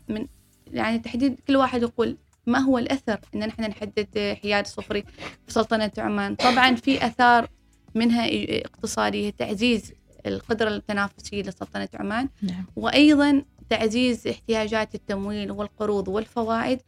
من 0.08 0.26
يعني 0.72 0.98
تحديد 0.98 1.40
كل 1.46 1.56
واحد 1.56 1.82
يقول 1.82 2.16
ما 2.46 2.58
هو 2.58 2.78
الأثر 2.78 3.20
إن 3.34 3.46
نحن 3.46 3.62
نحدد 3.62 4.36
حياد 4.42 4.66
صفري 4.66 5.04
في 5.46 5.52
سلطنة 5.52 5.90
عمان. 5.98 6.34
طبعا 6.34 6.74
في 6.74 7.06
أثار 7.06 7.48
منها 7.94 8.26
اقتصادية 8.64 9.30
تعزيز 9.30 9.92
القدرة 10.26 10.68
التنافسية 10.68 11.42
لسلطنة 11.42 11.88
عمان. 11.94 12.28
نعم. 12.42 12.64
وأيضا 12.76 13.44
تعزيز 13.70 14.26
احتياجات 14.26 14.94
التمويل 14.94 15.50
والقروض 15.50 16.08
والفوائد. 16.08 16.80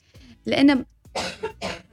لأن 0.47 0.85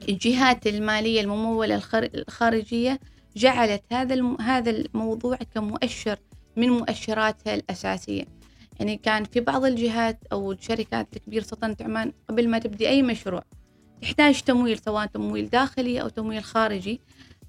الجهات 0.09 0.67
المالية 0.67 1.21
الممولة 1.21 1.81
الخارجية 1.95 2.99
جعلت 3.35 3.83
هذا 3.91 4.35
هذا 4.41 4.69
الموضوع 4.69 5.35
كمؤشر 5.55 6.19
من 6.57 6.69
مؤشراتها 6.69 7.55
الأساسية. 7.55 8.23
يعني 8.79 8.97
كان 8.97 9.23
في 9.23 9.39
بعض 9.39 9.65
الجهات 9.65 10.19
أو 10.31 10.51
الشركات 10.51 11.07
الكبيرة 11.15 11.43
سلطنة 11.43 11.75
عمان 11.81 12.13
قبل 12.29 12.49
ما 12.49 12.59
تبدي 12.59 12.89
أي 12.89 13.03
مشروع 13.03 13.43
تحتاج 14.01 14.41
تمويل 14.41 14.79
سواء 14.79 15.05
تمويل 15.05 15.49
داخلي 15.49 16.01
أو 16.01 16.09
تمويل 16.09 16.43
خارجي. 16.43 17.01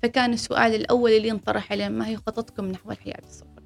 فكان 0.03 0.33
السؤال 0.33 0.75
الأول 0.75 1.11
اللي 1.11 1.29
ينطرح 1.29 1.73
عليه 1.73 1.88
ما 1.88 2.09
هي 2.09 2.17
خططكم 2.17 2.65
نحو 2.65 2.91
الحياة 2.91 3.21
الصفر 3.25 3.62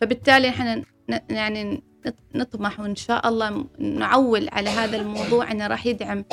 فبالتالي 0.00 0.48
إحنا 0.48 0.82
يعني 1.30 1.82
نطمح 2.34 2.80
وإن 2.80 2.96
شاء 2.96 3.28
الله 3.28 3.64
نعول 3.78 4.48
على 4.52 4.70
هذا 4.70 4.96
الموضوع 4.96 5.50
أنه 5.52 5.66
راح 5.66 5.86
يدعم 5.86 6.24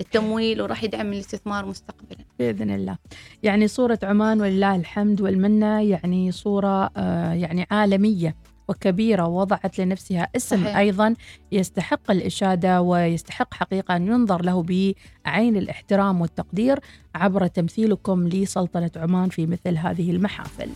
التمويل 0.00 0.62
وراح 0.62 0.84
يدعم 0.84 1.12
الاستثمار 1.12 1.66
مستقبلا. 1.66 2.24
بإذن 2.38 2.70
الله. 2.70 2.98
يعني 3.42 3.68
صورة 3.68 3.98
عمان 4.02 4.40
ولله 4.40 4.76
الحمد 4.76 5.20
والمنة 5.20 5.80
يعني 5.80 6.32
صورة 6.32 6.90
آه 6.96 7.32
يعني 7.32 7.66
عالمية 7.70 8.36
وكبيرة 8.68 9.26
ووضعت 9.26 9.78
لنفسها 9.78 10.28
اسم 10.36 10.62
صحيح. 10.64 10.76
أيضا 10.76 11.14
يستحق 11.52 12.10
الإشادة 12.10 12.82
ويستحق 12.82 13.54
حقيقة 13.54 13.96
أن 13.96 14.06
ينظر 14.06 14.42
له 14.42 14.62
بعين 14.62 15.56
الاحترام 15.56 16.20
والتقدير 16.20 16.80
عبر 17.14 17.46
تمثيلكم 17.46 18.28
لسلطنة 18.28 18.90
عمان 18.96 19.28
في 19.28 19.46
مثل 19.46 19.76
هذه 19.76 20.10
المحافل. 20.10 20.68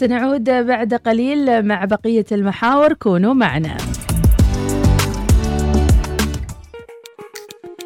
سنعود 0.00 0.44
بعد 0.44 0.94
قليل 0.94 1.62
مع 1.66 1.84
بقية 1.84 2.24
المحاور. 2.32 2.92
كونوا 2.92 3.34
معنا. 3.34 3.76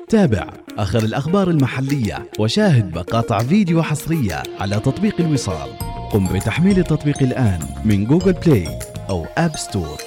تابع 0.09 0.47
آخر 0.79 0.99
الأخبار 0.99 1.51
المحلية 1.51 2.31
وشاهد 2.39 2.99
مقاطع 2.99 3.39
فيديو 3.39 3.83
حصرية 3.83 4.43
على 4.61 4.77
تطبيق 4.77 5.21
الوصال. 5.21 5.69
قم 6.13 6.27
بتحميل 6.27 6.79
التطبيق 6.79 7.23
الآن 7.23 7.59
من 7.85 8.05
Google 8.05 8.33
Play 8.33 8.69
أو 9.11 9.27
App 9.39 9.57
Store 9.57 9.99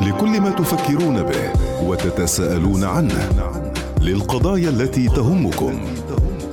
لكل 0.00 0.40
ما 0.40 0.50
تفكرون 0.50 1.22
به 1.22 1.52
وتتساءلون 1.82 2.84
عنه 2.84 3.30
للقضايا 4.00 4.70
التي 4.70 5.08
تهمكم 5.08 5.80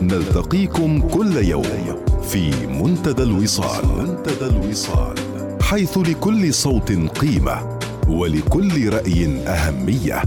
نلتقيكم 0.02 1.02
كل 1.10 1.38
يوم. 1.38 2.05
في 2.30 2.68
منتدى 2.68 3.24
الوصال. 3.24 3.86
منتدى 3.98 4.46
الوصال. 4.46 5.16
حيث 5.62 5.98
لكل 5.98 6.54
صوت 6.54 6.92
قيمة 6.92 7.80
ولكل 8.08 8.90
رأي 8.94 9.38
أهمية. 9.48 10.24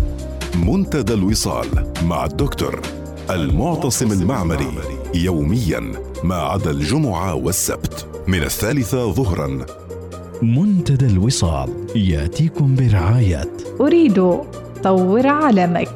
منتدى 0.67 1.15
الوصال 1.15 1.67
مع 2.03 2.25
الدكتور 2.25 2.81
المعتصم 3.31 4.13
المعمري 4.13 4.73
يوميا 5.15 5.93
ما 6.25 6.37
عدا 6.37 6.71
الجمعة 6.71 7.35
والسبت 7.35 8.07
من 8.29 8.43
الثالثة 8.43 9.13
ظهرا. 9.13 9.67
منتدى 10.43 11.07
الوصال 11.07 11.69
يأتيكم 11.97 12.75
برعاية. 12.75 13.51
أريد 13.81 14.33
طور 14.85 15.27
عالمك 15.27 15.91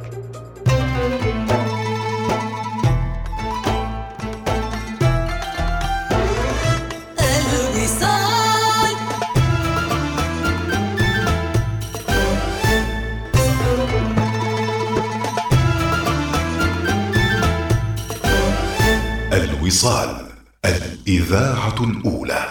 الوصال 19.62 20.26
الإذاعة 20.64 21.84
الأولى. 21.84 22.44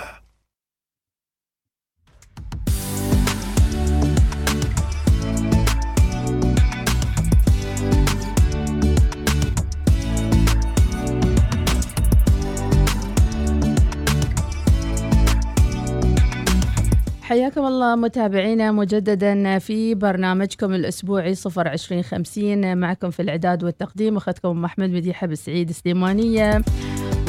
حياكم 17.22 17.66
الله 17.66 17.96
متابعينا 17.96 18.72
مجددا 18.72 19.60
في 19.60 19.96
برنامجكم 19.96 20.74
الأسبوعي 20.74 21.36
صفر 21.36 21.68
عشرين 21.68 22.04
خمسين. 22.04 22.78
معكم 22.78 23.10
في 23.10 23.22
الإعداد 23.22 23.64
والتقديم 23.64 24.18
أخذكم 24.18 24.62
محمد 24.62 24.90
مديحة 24.90 25.28
بالسعيد 25.28 25.72
سليمانية. 25.72 26.62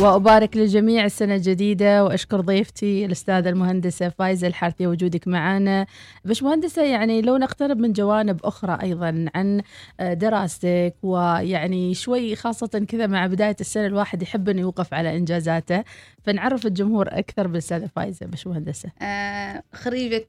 وأبارك 0.03 0.57
للجميع 0.57 1.05
السنة 1.05 1.35
الجديدة 1.35 2.05
وأشكر 2.05 2.41
ضيفتي 2.41 3.05
الأستاذة 3.05 3.49
المهندسة 3.49 4.09
فايزة 4.09 4.47
الحارثي 4.47 4.87
وجودك 4.87 5.29
معنا 5.29 5.87
بش 6.25 6.43
مهندسة 6.43 6.83
يعني 6.85 7.23
لو 7.23 7.37
نقترب 7.37 7.79
من 7.79 7.93
جوانب 7.93 8.41
أخرى 8.45 8.79
أيضا 8.83 9.27
عن 9.35 9.63
دراستك 10.01 10.95
ويعني 11.03 11.95
شوي 11.95 12.37
خاصة 12.37 12.87
كذا 12.89 13.07
مع 13.07 13.27
بداية 13.27 13.57
السنة 13.61 13.87
الواحد 13.87 14.23
يحب 14.23 14.49
أنه 14.49 14.61
يوقف 14.61 14.95
على 14.95 15.17
إنجازاته. 15.17 15.85
فنعرف 16.23 16.67
الجمهور 16.67 17.09
أكثر 17.09 17.47
بالأستاذة 17.47 17.87
فايزة 17.97 18.27
بش 18.27 18.47
مهندسة. 18.47 18.89
آه 19.03 19.63
خريجة 19.75 20.27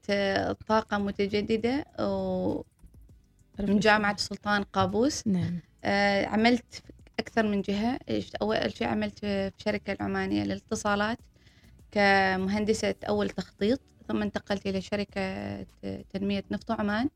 طاقة 0.67 0.97
متجددة 0.97 1.85
من 3.59 3.79
جامعة 3.79 4.13
السلطان 4.13 4.63
قابوس. 4.63 5.27
نعم. 5.27 5.59
آه 5.83 6.25
عملت 6.25 6.83
أكثر 7.19 7.43
من 7.47 7.61
جهة. 7.61 7.99
أول 8.41 8.73
شيء 8.77 8.87
عملت 8.87 9.19
في 9.19 9.51
الشركة 9.59 9.93
العمانية 9.93 10.43
للاتصالات 10.43 11.17
كمهندسة 11.91 12.95
أول 13.09 13.29
تخطيط 13.29 13.81
ثم 14.07 14.21
انتقلت 14.21 14.65
إلى 14.67 14.81
شركة 14.81 15.63
تنمية 16.09 16.43
نفط 16.51 16.71
عمان 16.71 17.09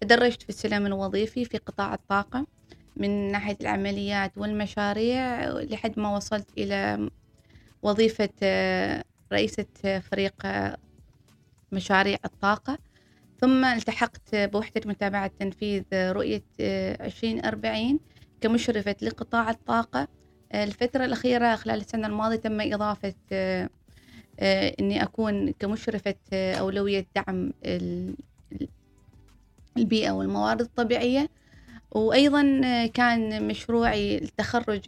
تدرجت 0.00 0.42
في 0.42 0.48
السلم 0.48 0.86
الوظيفي 0.86 1.44
في 1.44 1.58
قطاع 1.58 1.94
الطاقة 1.94 2.46
من 2.96 3.32
ناحية 3.32 3.56
العمليات 3.60 4.38
والمشاريع 4.38 5.48
لحد 5.50 5.98
ما 6.00 6.16
وصلت 6.16 6.50
إلى 6.58 7.10
وظيفة 7.82 8.28
رئيسة 9.32 10.00
فريق 10.00 10.46
مشاريع 11.72 12.18
الطاقة. 12.24 12.78
ثم 13.40 13.64
التحقت 13.64 14.34
بوحدة 14.34 14.80
متابعة 14.86 15.26
تنفيذ 15.38 15.82
رؤية 15.94 16.42
آه، 16.60 17.06
2040 17.06 18.00
كمشرفة 18.42 18.96
لقطاع 19.02 19.50
الطاقة. 19.50 20.08
آه، 20.52 20.64
الفترة 20.64 21.04
الأخيرة 21.04 21.56
خلال 21.56 21.80
السنة 21.80 22.06
الماضية 22.06 22.36
تم 22.36 22.60
إضافة 22.60 23.14
آه، 23.32 23.68
آه، 24.40 24.74
إني 24.80 25.02
أكون 25.02 25.50
كمشرفة 25.52 26.14
أولوية 26.34 27.06
دعم 27.16 27.52
ال- 27.64 28.14
ال- 28.52 28.68
البيئة 29.76 30.10
والموارد 30.10 30.60
الطبيعية. 30.60 31.28
وأيضا 31.90 32.42
كان 32.94 33.48
مشروعي 33.48 34.18
التخرج 34.18 34.80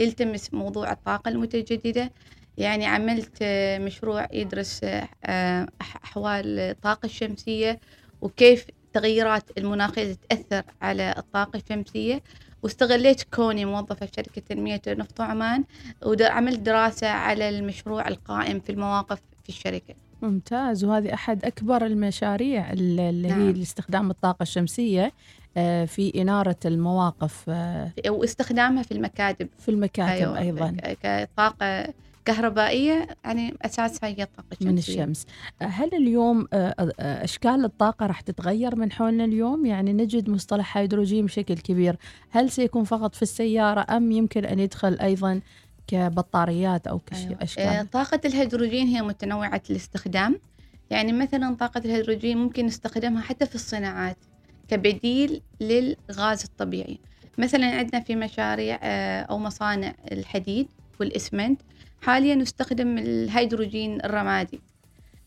يلتمس 0.00 0.54
موضوع 0.54 0.92
الطاقة 0.92 1.28
المتجددة. 1.28 2.10
يعني 2.58 2.86
عملت 2.86 3.42
مشروع 3.80 4.28
يدرس 4.32 4.80
أح- 4.84 5.96
أحوال 6.04 6.58
الطاقة 6.58 7.06
الشمسية 7.06 7.80
وكيف 8.20 8.66
التغيرات 8.86 9.58
المناخية 9.58 10.16
تأثر 10.28 10.62
على 10.82 11.14
الطاقة 11.18 11.56
الشمسية. 11.56 12.22
واستغليت 12.62 13.22
كوني 13.22 13.64
موظفة 13.64 14.06
في 14.06 14.12
شركة 14.16 14.42
تنمية 14.48 14.80
نفط 14.88 15.20
عمان 15.20 15.64
وعملت 16.06 16.58
دراسة 16.58 17.08
على 17.08 17.48
المشروع 17.48 18.08
القائم 18.08 18.60
في 18.60 18.72
المواقف 18.72 19.18
في 19.42 19.48
الشركة. 19.48 19.94
ممتاز. 20.22 20.84
وهذه 20.84 21.14
أحد 21.14 21.44
أكبر 21.44 21.86
المشاريع 21.86 22.72
ال- 22.72 23.00
اللي 23.00 23.28
هي 23.28 23.32
نعم. 23.32 23.50
لاستخدام 23.50 24.10
الطاقة 24.10 24.42
الشمسية 24.42 25.12
آه، 25.56 25.84
في 25.84 26.22
إنارة 26.22 26.56
المواقف 26.64 27.44
آه، 27.48 27.90
وإستخدامها 28.08 28.82
في 28.82 28.92
المكاتب. 28.92 29.48
في 29.58 29.68
المكاتب 29.70 30.34
أيضا. 30.34 30.70
ك- 30.70 30.98
كطاقة 31.32 31.88
كهربائية 32.24 33.08
يعني 33.24 33.54
أساسها 33.62 34.08
هي 34.08 34.22
الطاقة 34.22 34.46
الشمسية. 34.52 34.70
من 34.70 34.78
الشمس. 34.78 35.26
هل 35.62 35.94
اليوم 35.94 36.48
آه، 36.52 36.74
آه، 36.78 37.24
أشكال 37.24 37.64
الطاقة 37.64 38.06
راح 38.06 38.20
تتغير 38.20 38.76
من 38.76 38.92
حولنا 38.92 39.24
اليوم؟ 39.24 39.66
يعني 39.66 39.92
نجد 39.92 40.30
مصطلح 40.30 40.76
هيدروجين 40.76 41.26
بشكل 41.26 41.54
كبير. 41.54 41.96
هل 42.30 42.50
سيكون 42.50 42.84
فقط 42.84 43.14
في 43.14 43.22
السيارة 43.22 43.96
أم 43.96 44.12
يمكن 44.12 44.44
أن 44.44 44.58
يدخل 44.58 44.98
أيضا 44.98 45.40
كبطاريات 45.86 46.86
أو 46.86 47.00
أيوة. 47.12 47.38
آه، 47.58 47.82
طاقة 47.82 48.20
الهيدروجين 48.24 48.86
هي 48.86 49.02
متنوعة 49.02 49.62
الاستخدام. 49.70 50.40
يعني 50.90 51.12
مثلا 51.12 51.54
طاقة 51.54 51.78
الهيدروجين 51.84 52.38
ممكن 52.38 52.66
نستخدمها 52.66 53.22
حتى 53.22 53.46
في 53.46 53.54
الصناعات 53.54 54.16
كبديل 54.68 55.42
للغاز 55.60 56.44
الطبيعي. 56.44 56.98
مثلا 57.38 57.66
عندنا 57.66 58.00
في 58.00 58.16
مشاريع 58.16 58.78
أو 59.22 59.38
مصانع 59.38 59.94
الحديد 60.12 60.68
والإسمنت 61.00 61.60
حاليا 62.02 62.34
نستخدم 62.34 62.98
الهيدروجين 62.98 64.04
الرمادي. 64.04 64.60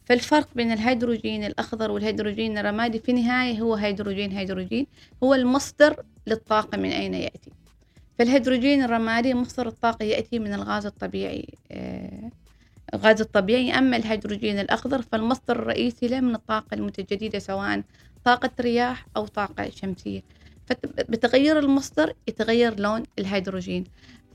فالفرق 0.06 0.50
بين 0.56 0.72
الهيدروجين 0.72 1.44
الأخضر 1.44 1.92
والهيدروجين 1.92 2.58
الرمادي 2.58 3.00
في 3.00 3.12
النهاية 3.12 3.62
هو 3.62 3.76
هيدروجين 3.76 4.32
هيدروجين. 4.32 4.88
هو 5.24 5.34
المصدر 5.34 6.04
للطاقة 6.28 6.78
من 6.78 6.90
أين 6.90 7.14
يأتي. 7.14 7.52
فالهيدروجين 8.20 8.84
الرمادي 8.84 9.34
مصدر 9.34 9.68
الطاقة 9.68 10.04
يأتي 10.04 10.40
من 10.40 10.54
الغاز 10.54 10.86
الطبيعي 10.86 11.48
آه، 11.72 12.32
الغاز 12.94 13.22
الطبيعي. 13.22 13.78
أما 13.78 13.98
الهيدروجين 13.98 14.60
الأخضر 14.60 15.02
فالمصدر 15.02 15.60
الرئيسي 15.60 16.08
له 16.08 16.20
من 16.20 16.36
الطاقة 16.36 16.74
المتجددة 16.74 17.40
سواء 17.40 17.84
طاقة 18.26 18.52
رياح 18.62 19.06
أو 19.18 19.28
طاقة 19.28 19.70
شمسية. 19.70 20.22
فبتغير 20.66 21.60
المصدر 21.60 22.14
يتغير 22.28 22.80
لون 22.80 23.04
الهيدروجين. 23.20 23.84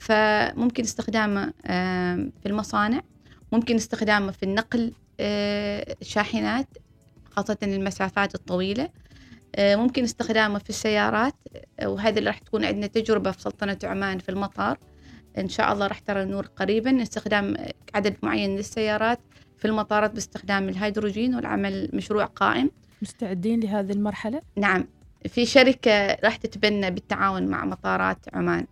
فممكن 0.00 0.82
استخدامه 0.82 1.52
في 2.42 2.46
المصانع 2.46 3.00
ممكن 3.52 3.74
استخدامه 3.74 4.32
في 4.32 4.42
النقل 4.42 4.92
آه، 5.20 5.96
الشاحنات 6.02 6.68
خاصة 7.30 7.56
المسافات 7.62 8.34
الطويلة. 8.34 8.88
آه، 9.56 9.76
ممكن 9.76 10.04
استخدامه 10.04 10.58
في 10.58 10.70
السيارات 10.70 11.34
آه، 11.80 11.88
وهذا 11.88 12.18
اللي 12.18 12.30
راح 12.30 12.38
تكون 12.38 12.64
عندنا 12.64 12.86
تجربة 12.86 13.30
في 13.30 13.42
سلطنة 13.42 13.78
عمان 13.84 14.18
في 14.18 14.28
المطار. 14.28 14.78
إن 15.38 15.48
شاء 15.48 15.72
الله 15.72 15.86
راح 15.86 15.98
ترى 15.98 16.22
النور 16.22 16.46
قريبا. 16.46 17.02
استخدام 17.02 17.56
عدد 17.94 18.16
معين 18.22 18.56
للسيارات 18.56 19.20
في 19.58 19.64
المطارات 19.64 20.10
باستخدام 20.10 20.68
الهيدروجين 20.68 21.34
والعمل 21.34 21.90
مشروع 21.92 22.24
قائم. 22.24 22.70
مستعدين 23.02 23.60
لهذه 23.60 23.92
المرحلة؟ 23.92 24.42
نعم. 24.56 24.88
في 25.28 25.46
شركة 25.46 26.14
راح 26.14 26.36
تتبنى 26.36 26.90
بالتعاون 26.90 27.46
مع 27.46 27.64
مطارات 27.64 28.18
عمان. 28.32 28.66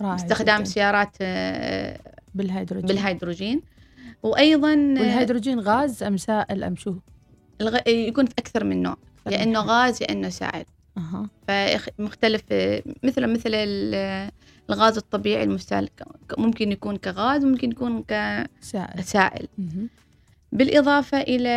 باستخدام 0.00 0.56
جداً. 0.60 0.64
سيارات 0.70 1.16
آه، 1.20 1.98
بالهيدروجين. 2.34 2.86
بالهيدروجين. 2.88 3.62
وأيضا 4.22 4.70
والهيدروجين 4.72 5.60
غاز 5.60 6.02
أم 6.02 6.16
سائل 6.16 6.64
أم 6.64 6.76
شو؟ 6.76 6.94
الغ- 7.60 7.88
يكون 7.88 8.26
في 8.26 8.34
أكثر 8.38 8.64
من 8.64 8.82
نوع. 8.82 8.96
يا 9.30 9.42
إنه 9.42 9.60
غاز 9.60 10.02
يا 10.02 10.12
إنه 10.12 10.28
سائل 10.28 10.64
أها. 10.98 11.28
فمختلف 11.48 12.42
مثل 13.02 13.26
مثل 13.26 13.50
ال- 13.54 14.30
الغاز 14.70 14.96
الطبيعي 14.96 15.42
المسال 15.42 15.88
ك- 15.88 16.38
ممكن 16.38 16.72
يكون 16.72 16.96
كغاز 16.96 17.44
ممكن 17.44 17.70
يكون 17.70 18.04
سائل. 18.60 18.94
كسائل 19.00 19.48
مهم. 19.58 19.88
بالإضافة 20.52 21.20
إلى 21.20 21.48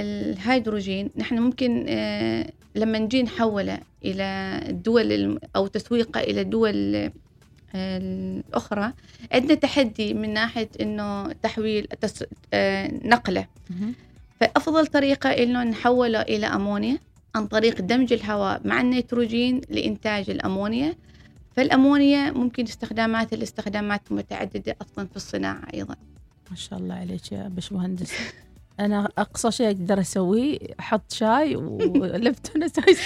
الهيدروجين 0.00 1.10
نحن 1.16 1.38
ممكن 1.38 1.86
آه، 1.88 2.46
لما 2.74 2.98
نجي 2.98 3.22
نحوله 3.22 3.78
إلى 4.04 4.60
الدول 4.68 5.38
أو 5.56 5.66
تسويقه 5.66 6.20
إلى 6.20 6.40
آه، 6.94 7.12
الأخرى 7.74 8.92
عندنا 9.32 9.54
تحدي 9.54 10.14
من 10.14 10.32
ناحية 10.32 10.68
إنه 10.80 11.32
تحويل 11.32 11.86
تس- 12.00 12.24
آه، 12.54 12.90
نقلة. 13.04 13.46
فأفضل 14.40 14.86
طريقة 14.86 15.30
إنه 15.30 15.64
نحوله 15.64 16.22
إلى 16.22 16.46
أمونيا 16.46 16.98
عن 17.34 17.46
طريق 17.46 17.80
دمج 17.80 18.12
الهواء 18.12 18.60
مع 18.64 18.80
النيتروجين 18.80 19.60
لإنتاج 19.68 20.30
الأمونيا. 20.30 20.94
فالأمونيا 21.56 22.30
ممكن 22.30 22.62
استخدامات 22.64 23.32
الاستخدامات 23.32 24.12
متعددة 24.12 24.76
أصلا 24.82 25.06
في 25.06 25.16
الصناعة 25.16 25.62
أيضا. 25.74 25.96
ما 26.50 26.56
شاء 26.56 26.78
الله 26.78 26.94
عليك 26.94 27.32
يا 27.32 27.48
باشمهندس. 27.48 28.12
أنا 28.80 29.08
أقصى 29.18 29.50
شيء 29.50 29.66
أقدر 29.66 30.00
أسويه 30.00 30.58
أحط 30.80 31.12
شاي 31.12 31.56
ولبتون 31.56 32.62
أسوي 32.68 32.96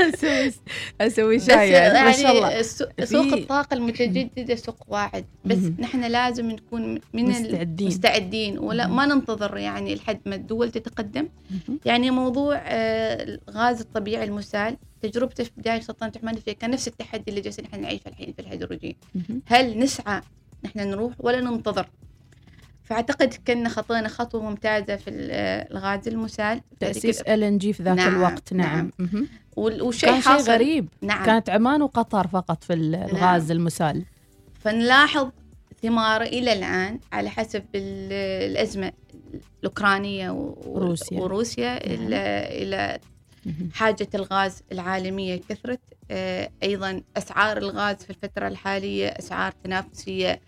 أسوي 0.00 0.52
أسوي 1.00 1.40
شاي 1.40 1.70
يعني 1.70 2.04
ما 2.04 2.12
شاء 2.12 2.32
الله 2.32 2.62
سوق 3.04 3.32
الطاقة 3.32 3.74
المتجددة 3.74 4.54
سوق 4.54 4.76
واعد 4.88 5.24
بس. 5.44 5.58
نحن 5.78 6.04
لازم 6.04 6.50
نكون 6.50 7.00
من 7.12 7.24
مستعدين 7.24 7.86
مستعدين 7.86 8.58
ولا. 8.58 8.86
ما 8.86 9.06
ننتظر 9.06 9.56
يعني 9.56 9.94
لحد 9.94 10.20
ما 10.26 10.34
الدول 10.34 10.70
تتقدم. 10.70 11.28
يعني 11.84 12.10
موضوع 12.10 12.56
آه، 12.56 13.38
الغاز 13.48 13.80
الطبيعي 13.80 14.24
المسال 14.24 14.76
تجربته 15.02 15.44
في 15.44 15.50
بداية 15.56 15.80
سلطنة 15.80 16.12
عمان 16.22 16.34
فيها 16.34 16.54
كان 16.54 16.70
نفس 16.70 16.88
التحدي 16.88 17.24
اللي 17.28 17.40
جالسين 17.40 17.64
نحن 17.64 17.80
نعيشه 17.80 18.08
الحين 18.08 18.32
في 18.32 18.42
الهيدروجين. 18.42 18.96
هل 19.46 19.78
نسعى 19.78 20.20
نحن 20.64 20.78
نروح 20.78 21.12
ولا 21.18 21.40
ننتظر 21.40 21.88
فأعتقد 22.86 23.34
كنا 23.46 23.68
خطينا 23.68 24.08
خطوة 24.08 24.42
ممتازة 24.42 24.96
في 24.96 25.10
ال- 25.10 25.30
الغاز 25.76 26.08
المسال 26.08 26.60
تأسيس 26.80 27.20
ال 27.20 27.42
ان 27.42 27.58
جي 27.58 27.72
في 27.72 27.82
ذاك 27.82 27.96
نعم، 27.96 28.14
الوقت 28.16 28.52
نعم, 28.52 28.76
نعم. 28.76 28.90
مهم. 28.98 29.28
وال- 29.56 29.82
وشيء 29.82 30.10
كان 30.10 30.20
شيء 30.22 30.32
غريب 30.54 30.88
نعم 31.02 31.26
كانت 31.26 31.50
عمان 31.50 31.82
وقطر 31.82 32.26
فقط 32.26 32.64
في 32.64 32.72
ال- 32.72 32.94
الغاز 32.94 33.50
المسال 33.50 34.04
فنلاحظ 34.64 35.30
ثماره 35.82 36.24
إلى 36.24 36.52
الآن 36.52 37.00
على 37.12 37.30
حسب 37.30 37.64
ال- 37.74 38.12
الأزمة 38.50 38.92
الأوكرانية 39.60 40.30
و- 40.30 40.54
وروسيا. 40.66 41.20
وروسيا 41.20 41.88
نعم. 41.88 42.06
إلى 42.12 42.98
مهم. 43.46 43.70
حاجة 43.74 44.08
الغاز 44.14 44.62
العالمية 44.72 45.40
كثرت 45.48 45.80
آه، 46.10 46.50
أيضا 46.62 47.02
أسعار 47.16 47.56
الغاز 47.58 47.96
في 47.96 48.10
الفترة 48.10 48.48
الحالية 48.48 49.06
أسعار 49.08 49.52
تنافسية 49.64 50.40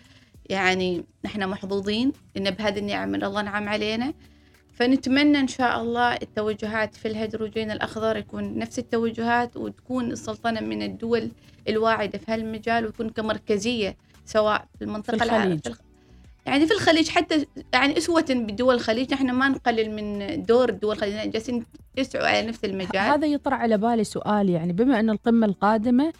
يعني 0.48 1.04
نحن 1.24 1.48
محظوظين 1.48 2.12
إن 2.36 2.50
بهذه 2.50 2.78
النعم 2.78 3.08
من 3.08 3.24
الله 3.24 3.42
نعم 3.42 3.68
علينا 3.68 4.14
فنتمنى 4.74 5.40
إن 5.40 5.48
شاء 5.48 5.82
الله 5.82 6.12
التوجهات 6.14 6.94
في 6.94 7.08
الهيدروجين 7.08 7.70
الأخضر 7.70 8.16
يكون 8.16 8.58
نفس 8.58 8.78
التوجهات 8.78 9.56
وتكون 9.56 10.10
السلطنة 10.12 10.60
من 10.60 10.82
الدول 10.82 11.30
الواعدة 11.68 12.18
في 12.18 12.32
هالمجال 12.32 12.84
ويكون 12.86 13.10
كمركزية 13.10 13.96
سواء 14.24 14.64
في 14.78 14.84
المنطقة 14.84 15.16
في 15.18 15.24
الخليج. 15.24 15.60
في 15.60 15.68
الخ- 15.68 15.80
يعني 16.46 16.66
في 16.66 16.74
الخليج 16.74 17.08
حتى 17.08 17.46
يعني 17.72 17.98
أسوة 17.98 18.24
بدول 18.30 18.74
الخليج 18.74 19.12
نحن 19.14 19.30
ما 19.30 19.48
نقلل 19.48 19.90
من 19.90 20.42
دور 20.42 20.68
الدول 20.68 20.94
الخليج 20.96 21.30
جالسين 21.32 21.64
يسعوا 21.96 22.26
على 22.26 22.46
نفس 22.46 22.64
المجال 22.64 22.96
هذا 23.12 23.26
يطرح 23.26 23.60
على 23.60 23.78
بالي 23.78 24.04
سؤال 24.04 24.48
يعني 24.50 24.72
بما 24.72 25.00
أن 25.00 25.10
القمة 25.10 25.46
القادمة 25.46 26.12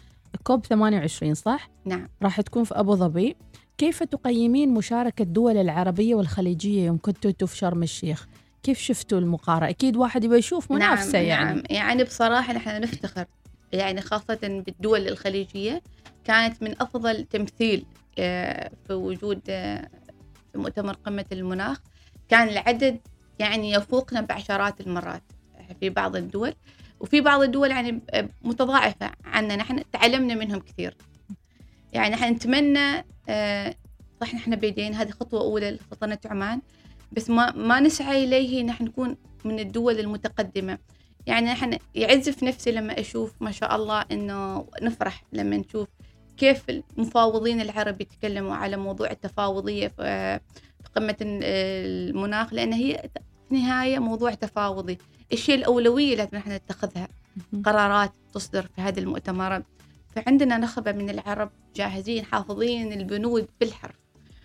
كوب 0.43 0.65
28 0.65 1.33
صح؟ 1.33 1.69
نعم 1.85 2.09
راح 2.23 2.41
تكون 2.41 2.63
في 2.63 2.79
أبو 2.79 2.95
ظبي 2.95 3.35
كيف 3.79 4.03
تقيمين 4.03 4.73
مشاركة 4.73 5.21
الدول 5.23 5.57
العربية 5.57 6.15
والخليجية 6.15 6.85
يوم 6.85 6.97
كنتوا 7.01 7.47
في 7.47 7.57
شرم 7.57 7.83
الشيخ؟ 7.83 8.27
كيف 8.63 8.79
شفتوا 8.79 9.19
المقارنة؟ 9.19 9.69
أكيد 9.69 9.97
واحد 9.97 10.23
يبغى 10.23 10.37
يشوف 10.37 10.71
منافسة 10.71 11.19
نعم. 11.19 11.27
يعني. 11.27 11.53
نعم 11.53 11.63
يعني 11.69 12.03
بصراحة 12.03 12.53
نحن 12.53 12.81
نفتخر 12.81 13.25
يعني 13.73 14.01
خاصة 14.01 14.63
بالدول 14.65 15.07
الخليجية 15.07 15.81
كانت 16.23 16.63
من 16.63 16.81
أفضل 16.81 17.23
تمثيل 17.23 17.85
آه، 18.19 18.71
في 18.87 18.93
وجود 18.93 19.41
آه، 19.49 19.89
في 20.51 20.57
مؤتمر 20.57 20.93
قمة 20.93 21.25
المناخ. 21.31 21.81
كان 22.29 22.49
العدد 22.49 22.99
يعني 23.39 23.71
يفوقنا 23.71 24.21
بعشرات 24.21 24.81
المرات 24.81 25.23
في 25.79 25.89
بعض 25.89 26.15
الدول. 26.15 26.53
وفي 26.99 27.21
بعض 27.21 27.41
الدول 27.41 27.71
يعني 27.71 28.01
متضاعفة 28.41 29.11
عنا. 29.25 29.55
نحن 29.55 29.83
تعلمنا 29.91 30.35
منهم 30.35 30.59
كثير. 30.59 30.95
يعني 31.93 32.15
نحن 32.15 32.33
نتمنى 32.33 33.05
آه، 33.29 33.75
صح 34.21 34.33
نحن 34.35 34.55
بيدين 34.55 34.93
هذه 34.93 35.09
خطوة 35.09 35.41
أولى 35.41 35.71
لسلطنة 35.71 36.19
عمان 36.25 36.61
بس 37.11 37.29
ما 37.29 37.51
ما 37.51 37.79
نسعى 37.79 38.23
إليه 38.23 38.63
نحن 38.63 38.83
نكون 38.83 39.17
من 39.45 39.59
الدول 39.59 39.99
المتقدمة. 39.99 40.77
يعني 41.25 41.45
نحن 41.45 41.77
يعز 41.95 42.29
في 42.29 42.45
نفسي 42.45 42.71
لما 42.71 42.99
أشوف 42.99 43.33
ما 43.41 43.51
شاء 43.51 43.75
الله 43.75 44.05
إنه 44.11 44.67
نفرح 44.81 45.23
لما 45.33 45.57
نشوف 45.57 45.87
كيف 46.37 46.69
المفاوضين 46.69 47.61
العرب 47.61 48.01
يتكلموا 48.01 48.55
على 48.55 48.77
موضوع 48.77 49.11
التفاوضية 49.11 49.87
في 49.87 50.39
قمة 50.95 51.15
المناخ 51.21 52.53
لأن 52.53 52.73
هي 52.73 53.09
في 53.49 53.55
النهاية 53.55 53.99
موضوع 53.99 54.33
تفاوضي. 54.33 54.97
الشيء 55.33 55.55
الأولوية 55.55 56.15
لازم 56.15 56.37
نحن 56.37 56.51
نتخذها. 56.51 57.07
قرارات 57.65 58.11
تصدر 58.33 58.61
في 58.75 58.81
هذه 58.81 58.99
المؤتمرات. 58.99 59.63
فعندنا 60.15 60.57
نخبة 60.57 60.91
من 60.91 61.09
العرب 61.09 61.51
جاهزين 61.75 62.25
حافظين 62.25 62.93
البنود 62.93 63.47
بالحرف. 63.59 63.95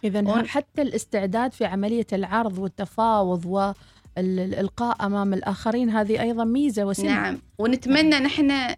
إذا 0.05 0.21
ون- 0.21 0.47
حتى 0.47 0.83
الاستعداد 0.83 1.53
في 1.53 1.65
عملية 1.65 2.07
العرض 2.13 2.59
والتفاوض 2.59 3.47
والإلقاء 3.47 5.07
أمام 5.07 5.35
الآخرين 5.35 5.91
هذه 5.91 6.21
أيضا 6.23 6.45
ميزة 6.45 6.85
وسمة 6.85 7.07
نعم. 7.07 7.39
ونتمنى 7.59 8.19
نحن 8.19 8.75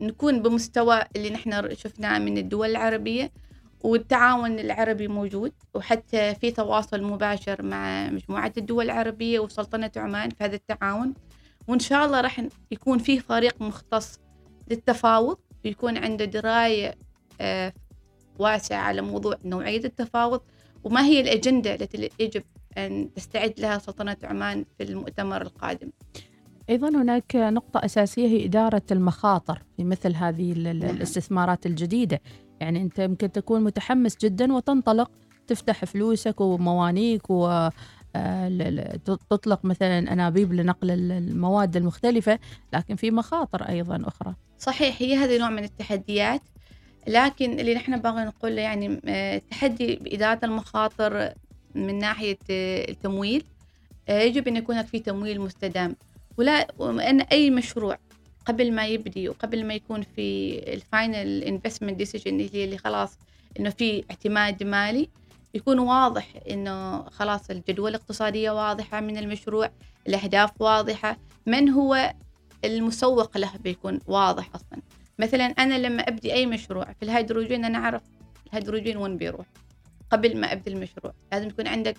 نكون 0.00 0.42
بمستوى 0.42 1.00
اللي 1.16 1.30
نحن 1.30 1.74
شفناه 1.74 2.18
من 2.18 2.38
الدول 2.38 2.70
العربية 2.70 3.32
والتعاون 3.84 4.58
العربي 4.58 5.08
موجود 5.08 5.52
وحتى 5.74 6.34
في 6.34 6.50
تواصل 6.50 7.02
مباشر 7.02 7.62
مع 7.62 8.10
مجموعة 8.10 8.52
الدول 8.58 8.84
العربية 8.84 9.40
وسلطنة 9.40 9.90
عمان 9.96 10.30
في 10.30 10.44
هذا 10.44 10.54
التعاون. 10.54 11.14
وإن 11.68 11.78
شاء 11.78 12.06
الله 12.06 12.20
راح 12.20 12.42
يكون 12.70 12.98
فيه 12.98 13.20
فريق 13.20 13.62
مختص 13.62 14.18
للتفاوض. 14.70 15.36
ويكون 15.64 15.96
عنده 15.96 16.24
دراية 16.24 16.94
آه، 17.40 17.72
واسعة 18.38 18.78
على 18.78 19.02
موضوع 19.02 19.36
نوعية 19.44 19.84
التفاوض 19.84 20.40
وما 20.84 21.04
هي 21.04 21.20
الأجندة 21.20 21.74
التي 21.74 22.10
يجب 22.20 22.42
أن 22.78 23.14
تستعد 23.16 23.54
لها 23.58 23.78
سلطنة 23.78 24.16
عمان 24.24 24.64
في 24.78 24.84
المؤتمر 24.84 25.42
القادم 25.42 25.90
أيضا 26.70 26.88
هناك 26.88 27.36
نقطة 27.36 27.84
أساسية 27.84 28.26
هي 28.26 28.44
إدارة 28.44 28.82
المخاطر 28.90 29.62
في 29.76 29.84
مثل 29.84 30.14
هذه 30.14 30.52
نعم. 30.52 30.96
الاستثمارات 30.96 31.66
الجديدة 31.66 32.20
يعني 32.60 32.82
أنت 32.82 32.98
يمكن 32.98 33.32
تكون 33.32 33.64
متحمس 33.64 34.16
جدا 34.16 34.52
وتنطلق 34.52 35.10
تفتح 35.46 35.84
فلوسك 35.84 36.40
وموانيك 36.40 37.30
و 37.30 37.68
تطلق 39.30 39.64
مثلا 39.64 39.98
أنابيب 40.12 40.52
لنقل 40.52 40.90
ال- 40.90 41.12
المواد 41.12 41.76
المختلفة 41.76 42.38
لكن 42.72 42.96
في 42.96 43.10
مخاطر 43.10 43.62
أيضا 43.68 44.02
أخرى. 44.06 44.34
صحيح 44.58 44.96
هي 45.02 45.16
هذا 45.16 45.38
نوع 45.38 45.50
من 45.50 45.64
التحديات. 45.64 46.40
لكن 47.08 47.60
اللي 47.60 47.74
نحن 47.74 47.96
باغي 48.00 48.24
نقوله 48.24 48.62
يعني 48.62 49.00
آه، 49.08 49.36
التحدي 49.36 49.96
بإدارة 49.96 50.40
المخاطر 50.44 51.32
من 51.74 51.98
ناحية 51.98 52.38
آه، 52.50 52.90
التمويل 52.90 53.44
آه، 54.08 54.20
يجب 54.20 54.48
أن 54.48 54.56
يكون 54.56 54.82
في 54.82 54.98
تمويل 54.98 55.40
مستدام. 55.40 55.96
ولا 56.38 56.66
وأن 56.78 57.20
أي 57.20 57.50
مشروع 57.50 57.98
قبل 58.46 58.72
ما 58.72 58.86
يبدي 58.86 59.28
وقبل 59.28 59.66
ما 59.66 59.74
يكون 59.74 60.02
في 60.02 60.58
ال 60.72 60.84
final 60.84 61.42
investment 61.42 61.96
decision 61.96 62.30
اللي 62.40 62.50
هي 62.54 62.64
اللي 62.64 62.78
خلاص 62.78 63.18
إنه 63.60 63.70
في 63.70 64.04
اعتماد 64.10 64.62
مالي 64.62 65.08
يكون 65.54 65.78
واضح 65.78 66.34
إنه 66.50 67.02
خلاص 67.02 67.50
الجدوى 67.50 67.90
الاقتصادية 67.90 68.50
واضحة 68.50 69.00
من 69.00 69.18
المشروع 69.18 69.70
الأهداف 70.08 70.60
واضحة 70.60 71.18
من 71.46 71.68
هو 71.68 72.14
المسوق 72.64 73.38
له 73.38 73.50
بيكون 73.64 73.98
واضح 74.06 74.50
أصلا. 74.54 74.82
مثلا 75.18 75.44
أنا 75.44 75.78
لما 75.78 76.02
أبدي 76.02 76.32
أي 76.32 76.46
مشروع 76.46 76.84
في 76.84 77.02
الهيدروجين 77.02 77.64
أنا 77.64 77.78
أعرف 77.78 78.02
الهيدروجين 78.46 78.96
وين 78.96 79.16
بيروح 79.16 79.46
قبل 80.10 80.36
ما 80.40 80.52
أبدي 80.52 80.70
المشروع. 80.70 81.12
لازم 81.32 81.48
يكون 81.48 81.66
عندك 81.66 81.96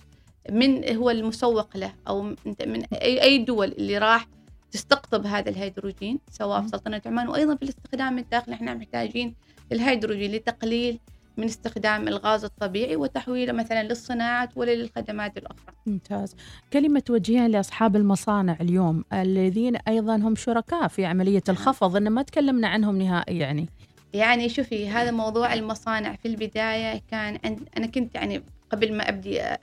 من 0.50 0.96
هو 0.96 1.10
المسوق 1.10 1.76
له 1.76 1.94
أو 2.08 2.34
أنت 2.46 2.62
من 2.62 2.84
أي 2.84 3.22
أي 3.22 3.38
دول 3.38 3.72
اللي 3.72 3.98
راح 3.98 4.28
تستقطب 4.70 5.26
هذا 5.26 5.50
الهيدروجين 5.50 6.18
سواء 6.30 6.62
في 6.62 6.68
سلطنة 6.68 7.02
عمان 7.06 7.28
وأيضا 7.28 7.56
في 7.56 7.62
الاستخدام 7.62 8.18
الداخلي. 8.18 8.54
إحنا 8.54 8.74
محتاجين 8.74 9.34
الهيدروجين 9.72 10.32
لتقليل 10.32 10.98
من 11.36 11.44
استخدام 11.44 12.08
الغاز 12.08 12.44
الطبيعي 12.44 12.96
وتحويله 12.96 13.52
مثلا 13.52 13.82
للصناعات 13.82 14.48
ولا 14.56 14.74
للخدمات 14.74 15.36
الأخرى. 15.36 15.74
ممتاز. 15.86 16.36
كلمة 16.72 17.00
توجهين 17.00 17.46
لأصحاب 17.46 17.96
المصانع 17.96 18.56
اليوم 18.60 19.04
الذين 19.12 19.76
أيضا 19.76 20.16
هم 20.16 20.34
شركاء 20.36 20.88
في 20.88 21.04
عملية 21.04 21.42
الخفض 21.48 21.96
إن 21.96 22.08
ما 22.08 22.22
تكلمنا 22.22 22.68
عنهم 22.68 22.98
نهائي 22.98 23.38
يعني. 23.38 23.68
يعني 24.14 24.48
شوفي 24.48 24.88
هذا 24.88 25.10
موضوع 25.10 25.54
المصانع 25.54 26.16
في 26.16 26.28
البداية 26.28 27.02
كان 27.10 27.38
عند 27.44 27.68
أنا 27.76 27.86
كنت 27.86 28.14
يعني 28.14 28.42
قبل 28.70 28.94
ما 28.96 29.08
أبدي 29.08 29.42
أ- 29.42 29.56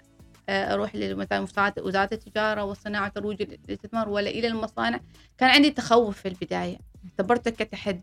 أروح 0.50 0.96
لمثلا 0.96 1.42
مستوى 1.42 1.72
وزارة 1.80 2.10
التجارة 2.14 2.64
والصناعة 2.64 3.06
وترويج 3.06 3.42
الاستثمار 3.42 4.10
ولا 4.10 4.30
إلى 4.30 4.48
المصانع 4.48 5.00
كان 5.38 5.50
عندي 5.50 5.70
تخوف 5.72 6.18
في 6.18 6.28
البداية. 6.28 6.78
اعتبرته 7.12 7.52
كتحدي. 7.52 8.02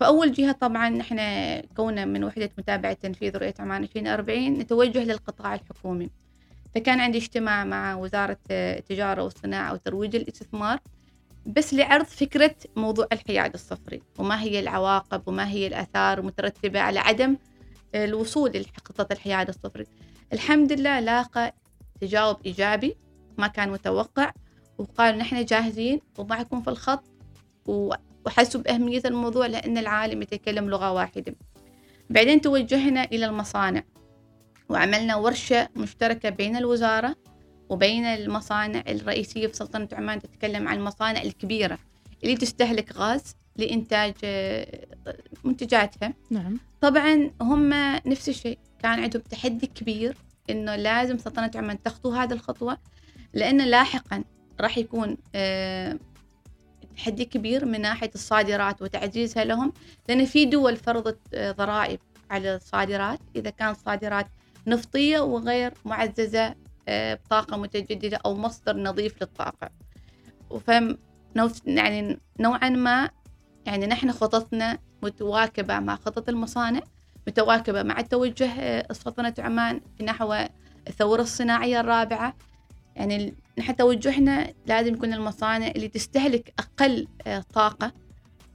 فأول 0.00 0.32
جهة 0.32 0.52
طبعا 0.52 0.88
نحن 0.88 1.18
كونا 1.76 2.04
من 2.04 2.24
وحدة 2.24 2.50
متابعة 2.58 2.92
تنفيذ 2.92 3.36
رؤية 3.36 3.54
عمان 3.58 3.82
2040 3.82 4.52
نتوجه 4.52 5.04
للقطاع 5.04 5.54
الحكومي. 5.54 6.10
فكان 6.74 7.00
عندي 7.00 7.18
اجتماع 7.18 7.64
مع 7.64 7.94
وزارة 7.94 8.36
التجارة 8.50 9.22
والصناعة 9.22 9.72
وترويج 9.72 10.16
الاستثمار 10.16 10.78
بس 11.46 11.74
لعرض 11.74 12.04
فكرة 12.04 12.54
موضوع 12.76 13.06
الحياد 13.12 13.54
الصفري 13.54 14.02
وما 14.18 14.42
هي 14.42 14.60
العواقب 14.60 15.22
وما 15.28 15.48
هي 15.48 15.66
الآثار 15.66 16.18
المترتبة 16.18 16.80
على 16.80 16.98
عدم 16.98 17.36
الوصول 17.94 18.50
لخطة 18.50 19.12
الحياد 19.12 19.48
الصفري. 19.48 19.86
الحمد 20.32 20.72
لله 20.72 21.00
لاقى 21.00 21.54
تجاوب 22.00 22.36
إيجابي 22.46 22.96
ما 23.38 23.46
كان 23.46 23.70
متوقع 23.70 24.32
وقالوا 24.78 25.18
نحن 25.20 25.44
جاهزين 25.44 26.00
ومعكم 26.18 26.62
في 26.62 26.70
الخط 26.70 27.04
و- 27.66 27.94
وحسوا 28.26 28.60
بأهمية 28.60 29.02
الموضوع 29.04 29.46
لأن 29.46 29.78
العالم 29.78 30.22
يتكلم 30.22 30.70
لغة 30.70 30.92
واحدة. 30.92 31.34
بعدين 32.10 32.40
توجهنا 32.40 33.04
إلى 33.04 33.26
المصانع. 33.26 33.82
وعملنا 34.68 35.16
ورشة 35.16 35.68
مشتركة 35.76 36.28
بين 36.28 36.56
الوزارة 36.56 37.16
وبين 37.68 38.04
المصانع 38.04 38.82
الرئيسية 38.88 39.46
في 39.46 39.56
سلطنة 39.56 39.88
عمان 39.92 40.20
تتكلم 40.20 40.68
عن 40.68 40.76
المصانع 40.76 41.22
الكبيرة 41.22 41.78
اللي 42.24 42.36
تستهلك 42.36 42.92
غاز 42.96 43.36
لإنتاج 43.56 44.14
آه، 44.24 44.86
منتجاتها. 45.44 46.14
نعم. 46.30 46.58
طبعا 46.80 47.30
هم 47.40 47.68
نفس 48.06 48.28
الشيء 48.28 48.58
كان 48.82 49.00
عندهم 49.00 49.22
تحدي 49.22 49.66
كبير 49.66 50.16
إنه 50.50 50.76
لازم 50.76 51.18
سلطنة 51.18 51.50
عمان 51.54 51.82
تخطو 51.82 52.10
هذه 52.10 52.32
الخطوة 52.32 52.78
لأن 53.34 53.60
لاحقا 53.60 54.24
راح 54.60 54.78
يكون 54.78 55.16
آه، 55.34 55.98
تحدي 56.96 57.24
كبير 57.24 57.64
من 57.64 57.80
ناحية 57.80 58.10
الصادرات 58.14 58.82
وتعزيزها 58.82 59.44
لهم 59.44 59.72
لأن 60.08 60.24
في 60.24 60.44
دول 60.44 60.76
فرضت 60.76 61.18
آه، 61.34 61.52
ضرائب 61.52 61.98
على 62.30 62.54
الصادرات. 62.56 63.18
إذا 63.36 63.50
كانت 63.50 63.76
صادرات 63.76 64.26
نفطية 64.66 65.20
وغير 65.20 65.74
معززة 65.84 66.54
آه، 66.88 67.14
بطاقة 67.14 67.56
متجددة 67.56 68.18
أو 68.26 68.34
مصدر 68.34 68.76
نظيف 68.76 69.22
للطاقة. 69.22 69.70
وفهم 70.50 70.98
يعني 71.66 72.18
نوعا 72.40 72.68
ما 72.68 73.10
يعني 73.66 73.86
نحن 73.86 74.12
خططنا 74.12 74.78
متواكبة 75.02 75.78
مع 75.78 75.96
خطط 75.96 76.28
المصانع 76.28 76.80
متواكبة 77.26 77.82
مع 77.82 78.00
توجه 78.00 78.50
آه، 78.60 78.92
سلطنة 78.92 79.34
عمان 79.38 79.80
نحو 80.02 80.34
الثورة 80.88 81.22
الصناعية 81.22 81.80
الرابعة. 81.80 82.34
يعني 83.00 83.34
نحن 83.58 83.76
توجهنا 83.76 84.52
لازم 84.66 84.94
يكون 84.94 85.12
المصانع 85.12 85.66
اللي 85.66 85.88
تستهلك 85.88 86.52
أقل 86.58 87.06
آه، 87.26 87.44
طاقة 87.54 87.92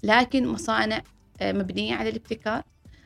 لكن 0.03 0.47
مصانع 0.47 1.01
آه، 1.41 1.51
مبنية 1.51 1.95
على 1.95 2.09
الابتكار 2.09 2.63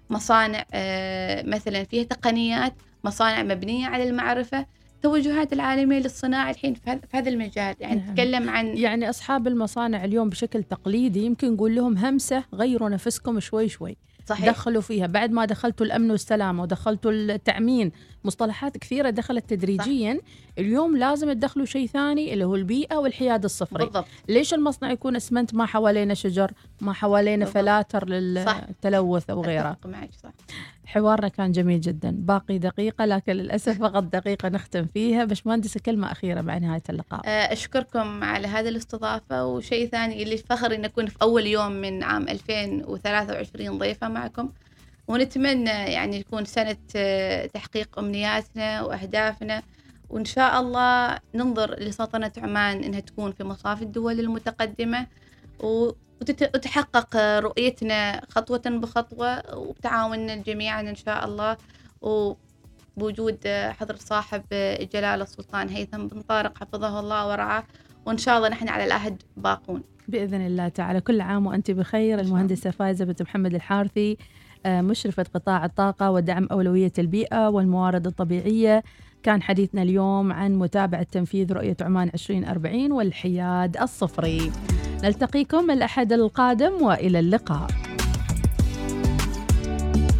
مصانع 0.09 0.65
آه، 0.73 1.43
مثلا 1.43 1.83
فيها 1.83 2.03
تقنيات 2.03 2.73
مصانع 3.03 3.43
مبنية 3.43 3.87
على 3.87 4.03
المعرفة 4.09 4.65
توجهات 5.01 5.53
العالمية 5.53 5.99
للصناعة 5.99 6.49
الحين 6.51 6.73
في 6.73 6.89
هذا- 6.89 7.01
في 7.11 7.17
هذا 7.17 7.29
المجال 7.29 7.75
يعني 7.79 7.99
نعم. 8.01 8.11
نتكلم 8.11 8.49
عن 8.49 8.77
يعني 8.77 9.09
أصحاب 9.09 9.47
المصانع 9.47 10.05
اليوم 10.05 10.29
بشكل 10.29 10.63
تقليدي 10.63 11.25
يمكن 11.25 11.53
نقول 11.53 11.75
لهم 11.75 11.97
همسة 11.97 12.43
غيروا 12.53 12.89
نفسكم 12.89 13.39
شوي 13.39 13.69
شوي 13.69 13.97
صحيح. 14.29 14.49
دخلوا 14.49 14.81
فيها. 14.81 15.07
بعد 15.07 15.31
ما 15.31 15.45
دخلتوا 15.45 15.85
الأمن 15.85 16.11
والسلامة 16.11 16.63
ودخلتوا 16.63 17.11
التأمين 17.11 17.91
مصطلحات 18.23 18.77
كثيرة 18.77 19.09
دخلت 19.09 19.49
تدريجيا. 19.49 20.13
صح. 20.13 20.21
اليوم 20.57 20.97
لازم 20.97 21.33
تدخلوا 21.33 21.65
شيء 21.65 21.87
ثاني 21.87 22.33
اللي 22.33 22.43
هو 22.43 22.55
البيئة 22.55 22.95
والحياد 22.95 23.43
الصفري. 23.43 23.85
بالضبط. 23.85 24.05
ليش 24.27 24.53
المصنع 24.53 24.91
يكون 24.91 25.15
أسمنت 25.15 25.53
ما 25.53 25.65
حوالينا 25.65 26.13
شجر 26.13 26.51
ما 26.81 26.93
حوالينا 26.93 27.45
بالضبط. 27.45 27.63
فلاتر. 27.63 28.09
للتلوث 28.09 29.29
أو 29.29 29.43
غيره؟ 29.43 29.77
معك 29.85 30.09
صح. 30.23 30.31
حوارنا 30.89 31.27
كان 31.27 31.51
جميل 31.51 31.81
جدا. 31.81 32.11
باقي 32.11 32.57
دقيقة 32.57 33.05
لكن 33.05 33.33
للأسف 33.33 33.81
فقط 33.81 34.03
دقيقة 34.03 34.49
نختم 34.49 34.85
فيها. 34.85 35.25
باشمهندس 35.25 35.77
كلمة 35.77 36.11
أخيرة 36.11 36.41
مع 36.41 36.57
نهاية 36.57 36.83
اللقاء. 36.89 37.21
آه، 37.25 37.53
أشكركم 37.53 38.23
على 38.23 38.47
هذه 38.47 38.69
الاستضافة. 38.69 39.45
وشيء 39.45 39.89
ثاني 39.89 40.23
اللي 40.23 40.37
فخر 40.37 40.75
أن 40.75 40.85
أكون 40.85 41.05
في 41.05 41.15
أول 41.21 41.47
يوم 41.47 41.71
من 41.71 42.03
عام 42.03 42.29
2023 42.29 43.77
ضيفة 43.77 44.09
معكم. 44.09 44.49
ونتمنى 45.07 45.69
يعني 45.69 46.17
يكون 46.17 46.45
سنة 46.45 46.77
آه، 46.95 47.45
تحقيق 47.45 47.99
أمنياتنا 47.99 48.81
وأهدافنا. 48.81 49.61
وإن 50.09 50.25
شاء 50.25 50.61
الله 50.61 51.19
ننظر 51.35 51.79
لسلطنة 51.79 52.31
عمان 52.37 52.83
إنها 52.83 52.99
تكون 52.99 53.31
في 53.31 53.43
مصاف 53.43 53.81
الدول 53.81 54.19
المتقدمة. 54.19 55.07
و- 56.21 56.23
وتت- 56.25 56.55
وتحقق 56.55 57.17
رؤيتنا 57.39 58.21
خطوة 58.29 58.61
بخطوة 58.65 59.55
وبتعاوننا 59.57 60.35
جميعا 60.35 60.81
إن 60.81 60.95
شاء 60.95 61.25
الله. 61.25 61.57
وبوجود 62.01 63.37
حضرة 63.47 63.97
صاحب 63.97 64.43
جلالة 64.93 65.23
السلطان 65.23 65.69
هيثم 65.69 66.07
بن 66.07 66.21
طارق 66.21 66.57
حفظه 66.57 66.99
الله 66.99 67.27
ورعاه. 67.27 67.63
وإن 68.05 68.17
شاء 68.17 68.37
الله 68.37 68.49
نحن 68.49 68.69
على 68.69 68.85
العهد 68.85 69.21
باقون. 69.37 69.83
بإذن 70.07 70.45
الله 70.45 70.67
تعالى. 70.67 71.01
كل 71.01 71.21
عام 71.21 71.47
وأنت 71.47 71.71
بخير. 71.71 72.19
المهندسة 72.19 72.71
فايزة 72.71 73.05
بنت 73.05 73.21
محمد 73.21 73.53
الحارثي 73.55 74.17
آه، 74.65 74.81
مشرفة 74.81 75.25
قطاع 75.33 75.65
الطاقة 75.65 76.11
ودعم 76.11 76.47
أولوية 76.51 76.91
البيئة 76.99 77.47
والموارد 77.49 78.07
الطبيعية. 78.07 78.83
كان 79.23 79.41
حديثنا 79.41 79.81
اليوم 79.81 80.33
عن 80.33 80.55
متابعة 80.55 81.03
تنفيذ 81.03 81.53
رؤية 81.53 81.77
عمان 81.81 82.09
2040 82.13 82.91
والحياد 82.91 83.77
الصفري. 83.77 84.51
نلتقيكم 85.03 85.71
الأحد 85.71 86.13
القادم 86.13 86.81
وإلى 86.81 87.19
اللقاء. 87.19 87.88